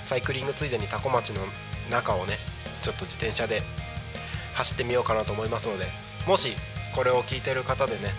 [0.03, 1.41] サイクリングついでに多古町の
[1.91, 2.33] 中をね
[2.81, 3.61] ちょっと自転車で
[4.55, 5.85] 走ってみようかなと思いますので
[6.27, 6.53] もし
[6.95, 8.13] これを聞いてる方でね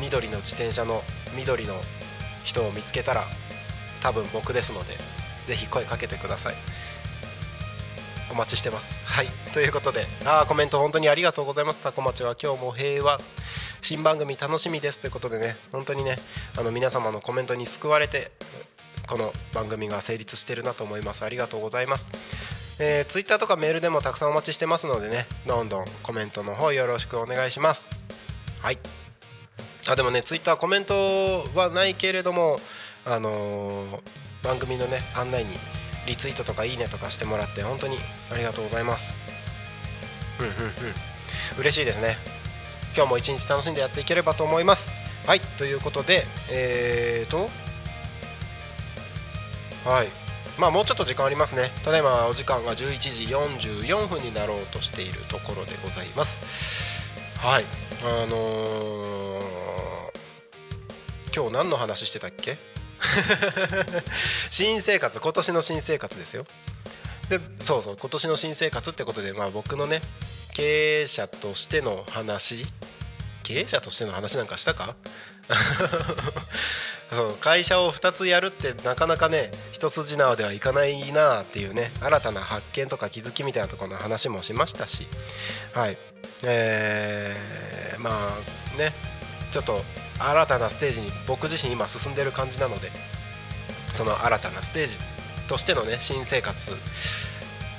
[0.00, 1.02] 緑の自転車の
[1.36, 1.74] 緑の
[2.42, 3.24] 人を見つけたら
[4.02, 4.96] 多分僕ですので
[5.46, 6.54] ぜひ声かけてください。
[8.36, 8.96] 待ちしてます。
[9.04, 9.28] はい。
[9.52, 11.80] ということであコメント本当にありがとうございます。
[11.80, 13.18] タコ町は今日も平和。
[13.82, 14.98] 新番組楽しみです。
[14.98, 16.16] ということでね本当にね
[16.56, 18.30] あの皆様のコメントに救われて
[19.08, 21.24] この番組が成立してるなと思います。
[21.24, 22.08] ありがとうございます。
[22.78, 27.88] えー、ツイッターとかメールでもたくさんお待ちしてますのでねどんどんコメントの方よろしくお願いします。
[28.60, 28.78] はい。
[29.88, 30.94] あでもねツイッターコメント
[31.54, 32.60] はないけれども
[33.04, 34.00] あのー
[34.46, 35.50] 番組のね案内に
[36.06, 37.98] リツイートとかいいねとかしてもらって本当に
[38.32, 39.14] ありがとうございます。
[40.40, 40.72] うんうんうん。
[41.58, 42.18] 嬉しいですね。
[42.94, 44.90] 今日も一日楽しんでやっていければと思います。
[45.26, 47.50] はいということでえーと
[49.88, 50.08] はい。
[50.58, 51.70] まあもうちょっと時間ありますね。
[51.84, 53.24] ただいまお時間が11時
[53.84, 56.40] 44分になろうとしているところでございます。
[57.36, 57.64] はい。
[58.02, 59.66] あのー
[61.34, 62.56] 今日何の話してたっけ？
[64.50, 66.46] 新生活今年の新生活ですよ。
[67.28, 70.00] でそうそう今年の新生活ってことでまあ僕のね
[70.54, 72.64] 経営者としての話
[73.42, 74.94] 経営者としての話なんかしたか？
[77.10, 85.06] そう会社を2つやるってなかなかね一筋縄ではいかないなっていうね新たな発見とか気づきみたいなところの話もしましたし
[85.72, 85.98] はい。
[86.42, 88.92] えー、まあね
[89.52, 89.84] ちょっと
[90.18, 92.90] 新たなステージに僕自身今進んでる感じなので
[93.92, 94.98] その新たなステージ
[95.48, 96.72] としてのね新生活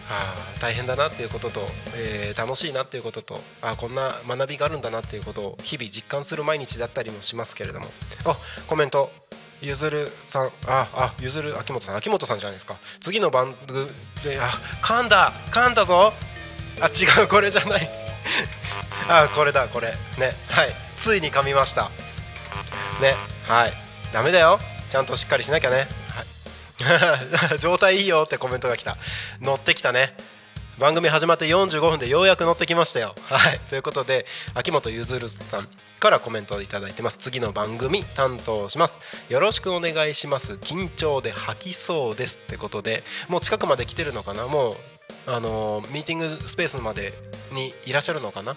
[0.09, 1.61] あ大変だなっていうことと、
[1.95, 7.87] えー楽しいなっていうこととあこんな学びがあるんだなっていうことを日々実感する毎日だったりもしますけれども。
[8.25, 9.11] あコメント。
[9.59, 10.47] ゆずるさん。
[10.67, 11.95] ああゆずる秋元さん。
[11.95, 12.77] 秋元さんじゃないですか。
[13.01, 13.87] 次の番組
[14.23, 14.49] であ
[14.83, 15.33] 噛んだ。
[15.51, 16.13] 噛んだぞ。
[16.79, 17.27] あ違う。
[17.27, 17.89] これじゃない。
[19.09, 19.93] あこれだこれ。
[20.17, 20.35] ね。
[20.49, 20.75] はい。
[20.97, 21.91] ついに噛みました。
[23.01, 23.15] ね
[23.47, 23.73] はい。
[24.11, 24.59] ダメだよ。
[24.89, 25.87] ちゃんとしっかりしなきゃね、
[26.79, 28.97] はい、 状態いいよってコメントが来た。
[29.41, 30.15] 乗ってきたね。
[30.77, 33.15] 番組始まって45分でようやく乗ってきましたよ。
[33.29, 33.59] はい。
[33.67, 35.67] ということで秋元ゆずるさん
[35.99, 37.17] からコメントをいただいてます。
[37.17, 38.99] 次の番組担当します。
[39.27, 40.53] よろしくお願いします。
[40.53, 44.47] 緊張で吐きそうですってことでもう近くまで来てるのかな？
[44.47, 44.77] もう
[45.25, 47.13] あのーミーティングスペースまで
[47.51, 48.55] にいらっしゃるのかな？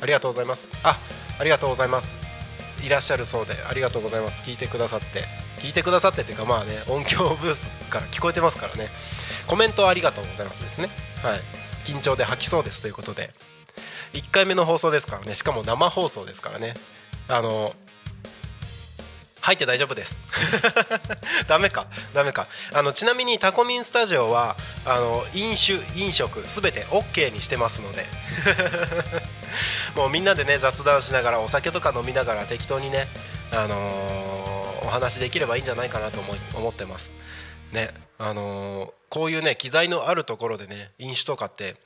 [0.00, 0.68] ありがとうございます。
[0.84, 0.96] あ
[1.38, 2.25] ありがとうございます。
[2.82, 4.42] いらっしゃるそうでありがとうございます。
[4.42, 5.24] 聞いてくださって。
[5.58, 8.88] 聞いてくださってっていうかまあね音響ブースから聞こえてますからね。
[9.46, 10.88] コメントありがとうございますですね。
[11.22, 11.40] はい。
[11.84, 13.30] 緊張で吐きそうですということで。
[14.12, 15.34] 1回目の放送ですからね。
[15.34, 16.74] しかも生放送ですからね。
[17.28, 17.74] あの
[19.46, 20.18] 入って大丈夫です。
[21.46, 21.86] ダメか。
[22.12, 22.48] ダメか。
[22.72, 28.06] あのちなみにタコミンスタジオはあの飲酒飲食すべて OK にしてますので。
[29.94, 33.08] もうみんなでね雑談しながらお酒とか飲みながら適当にね
[33.52, 37.12] あのーお話できればいいんじゃないかなと思い思ってます。
[37.70, 37.90] ね。
[38.18, 41.76] あのーこういうね機材のあるところでね飲酒とかって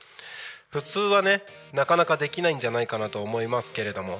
[0.69, 1.43] 普通はね
[1.73, 4.19] なかなかできないんじゃないかなと思いますけれども。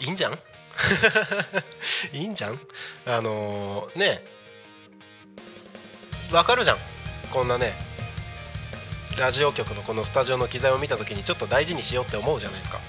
[0.00, 0.38] いいんじゃん？
[2.12, 2.60] いいんじゃん？
[3.06, 4.24] あのーね。
[6.32, 6.78] わかるじゃん。
[7.32, 7.74] こんなね
[9.18, 12.80] ラジオ局のこのスタジオの機材を見た時にちょっと大事にしようって思うじゃないですか。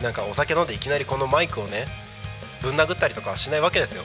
[0.00, 1.86] なんかお酒飲んでいきなりこのマイクをね
[2.60, 4.04] ぶん殴ったりとかはしないわけですよ。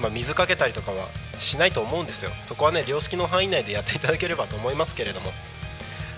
[0.00, 2.30] まあ水かけたりとかはしないと思うんですよ。
[2.44, 5.32] そこはね良識の範囲内でやっていただければと思いますけれども。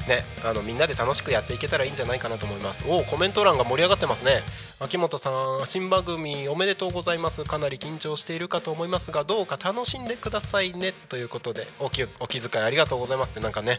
[0.08, 2.84] ねあのみんなで楽しくやっていけたらいいんじゃないかなと思います。
[2.88, 4.42] おおコメント欄が盛り上がってますね。
[4.80, 7.44] 秋元さん新番組おめでとうございます。
[7.44, 10.92] かなり緊張しているかと思いますがどうか楽しんでくださいね。
[11.08, 13.76] ということでお気お気遣いありがとうございますってなんかね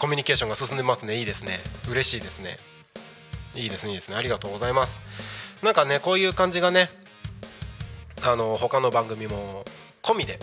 [0.00, 1.18] コミュニケーションが進んでますね。
[1.18, 1.60] いいですね。
[1.88, 2.56] 嬉しいですね。
[3.54, 4.16] いいですねいいですね。
[4.16, 5.00] ありがとうございます。
[5.62, 6.90] なんかねこういう感じがね
[8.24, 9.64] あの他の番組も
[10.02, 10.38] 込みで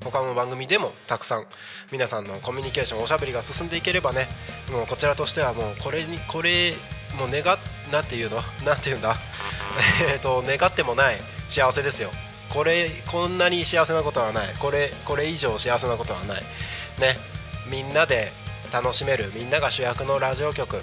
[0.00, 1.46] 他の番組でもたくさん
[1.90, 4.28] 皆さんのコミュニケーションおしゃべりが進んでいければね
[4.70, 6.72] もうこちらとしてはもうこれにこれ
[7.18, 7.58] もう願っ
[7.90, 8.42] なんていうの？
[8.64, 9.16] なていうんだ？
[10.12, 12.10] えっと願ってもない幸せですよ。
[12.50, 14.54] これこんなに幸せなことはない。
[14.58, 16.44] これこれ以上幸せなことはない。
[16.98, 17.18] ね。
[17.66, 18.30] みんなで
[18.72, 19.32] 楽しめる。
[19.34, 20.82] みんなが主役のラジオ局。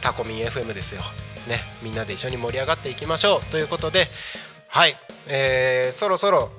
[0.00, 1.02] タコミン FM ですよ。
[1.46, 1.64] ね。
[1.82, 3.44] みんなで一緒に盛り上がっていきましょう。
[3.46, 4.08] ということで
[4.68, 6.50] はい、えーそろそろ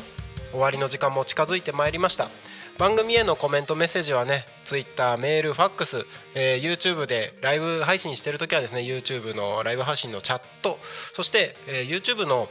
[0.52, 2.30] 終わりの時間も近づいてまいりました。
[2.78, 10.80] 番組へのコメントメッセージはね Twitter メールファックス、えー YouTube でライブ配信してる時はですね YouTube のライブ配信のチャット
[11.14, 12.48] そして、えー YouTube の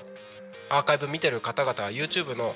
[0.69, 2.55] アーカイブ見てる方々は YouTube の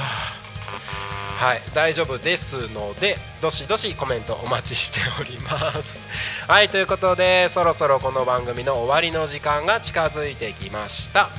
[1.37, 6.05] はい大丈夫ですのでどしどしコメントお待ちしております。
[6.47, 11.29] はいということでそろそろこの番組の終わりの時間が近づいてきました。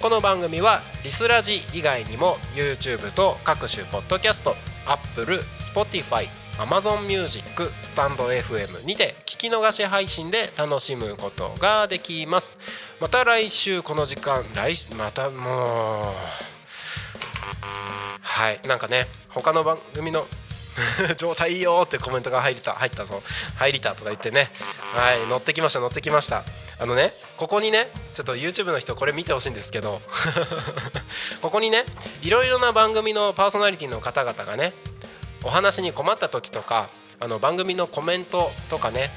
[0.00, 4.56] この番組はリスラジ以外にも YouTube と各種ポッドキャスト
[4.86, 6.28] Apple、Spotify、
[6.58, 7.44] Amazon Music、
[7.80, 12.58] スタンド FM にて聞き逃し配信で楽しむことができます。
[13.00, 16.14] また来週この時間来またもう
[18.20, 20.26] はいなんかね他の番組の
[21.16, 23.22] 状態いいよってコメントが入った入ったぞ。
[23.56, 24.50] 入りたとか言ってね。
[24.94, 26.44] はい乗ってきました乗ってきました。
[26.78, 30.00] あのねここにねちょっと YouTube の人これ見てほしいんですけど
[31.42, 31.84] ここにね
[32.22, 34.72] いろいろな番組のパーソナリティの方々がね
[35.44, 36.90] お話に困った時とか
[37.20, 39.10] あの番組のコメントとかね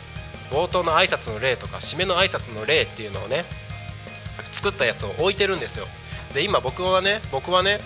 [0.52, 3.46] 冒頭の挨拶の例とか締めの挨拶の例っていうのをね
[4.52, 5.86] 作ったやつを置いてるんですよ。
[6.34, 7.80] で今僕はね僕はね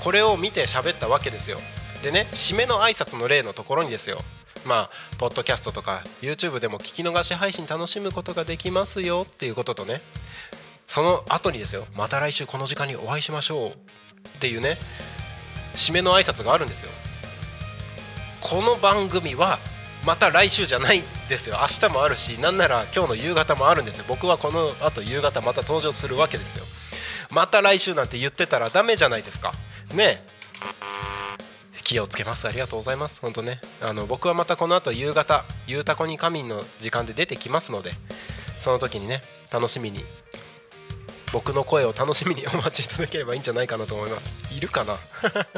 [0.00, 1.58] これを見て喋ったわけですよ。
[2.02, 4.18] でね締めの挨拶の例のところにですよ。
[4.64, 10.00] まあポッドキャストとか YouTube でも聞き逃し配信楽しむことができますよっていうこととね
[10.86, 13.74] その後にですよまた来週この時間にお会いしましょうっ
[14.38, 14.76] ていうね
[15.74, 16.90] 締めの挨拶があるんですよ。
[18.52, 19.58] この番組は
[20.04, 21.56] また来週じゃないんですよ。
[21.62, 24.04] 明日もあるしなんなら今日の夕方もあるんですよ。
[24.06, 26.64] 僕はこのあと夕方また登場するわけですよ。
[27.30, 29.54] また来週なんて言ってたらダメじゃないですか。
[29.94, 30.22] ね
[31.82, 32.46] 気をつけます。
[32.46, 33.22] ありがとうございます。
[33.22, 33.58] 本当ね。
[33.80, 37.94] あの僕はまたこの後夕方「ゆうたこに仮眠」の時間で出てきますので
[38.60, 40.04] その時にね楽しみに
[41.32, 44.32] 僕の声を楽しみにお待ちいただければいいんじゃないかなと思います。
[44.54, 44.98] いるかな？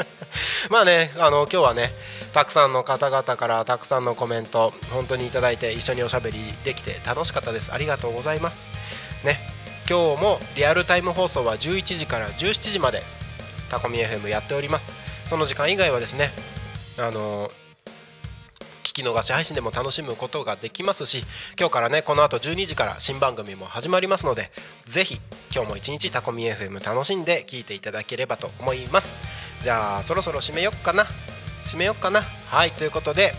[0.71, 1.93] まあねあの今日はね
[2.33, 7.73] たくさんの方々からたくさんのコメント本当にいただいて一緒におしゃべりできて楽しかったです。
[7.73, 8.65] ありがとうございます。
[9.25, 9.53] ね
[9.89, 13.03] 今日もリアルタイム放送は11時から17時まで
[13.69, 14.93] タコミ FM やっております。
[15.29, 16.33] その時間以外はですね
[16.99, 17.51] あの
[18.85, 21.25] 聞き逃し配信でも楽しむことができますし
[21.59, 24.53] 今日からねこの後12時から新番組も始まりますので
[24.85, 25.21] ぜひ
[25.53, 29.19] 今日も一日タコミ FM 楽しんで聞いていただければと思います。
[29.63, 31.07] じゃあそろそろ締めよっかな。
[31.67, 32.21] 締めよっかな。
[32.21, 33.33] はいということで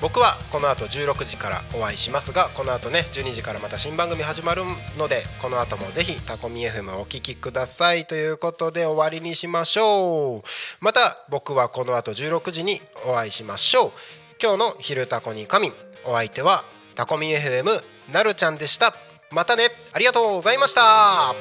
[0.00, 4.64] 僕はこの後16時からお会いしますがこの後ね12時からまた新番組始まる
[4.98, 8.04] のでこの後もぜひタコミ FM お聴きください。
[8.06, 10.42] ということで終わりにしましょう。
[10.80, 14.21] また僕はこの後16時にお会いしましょう。
[14.42, 15.72] 今日の「昼タコに神」
[16.04, 16.64] お相手は
[16.96, 17.80] タコミ FM
[18.12, 18.92] なるちゃんでした。
[19.30, 19.70] またね。
[19.92, 21.32] ありがとうございました。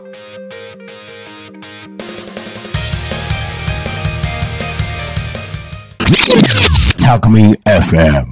[7.03, 8.23] タコミ FM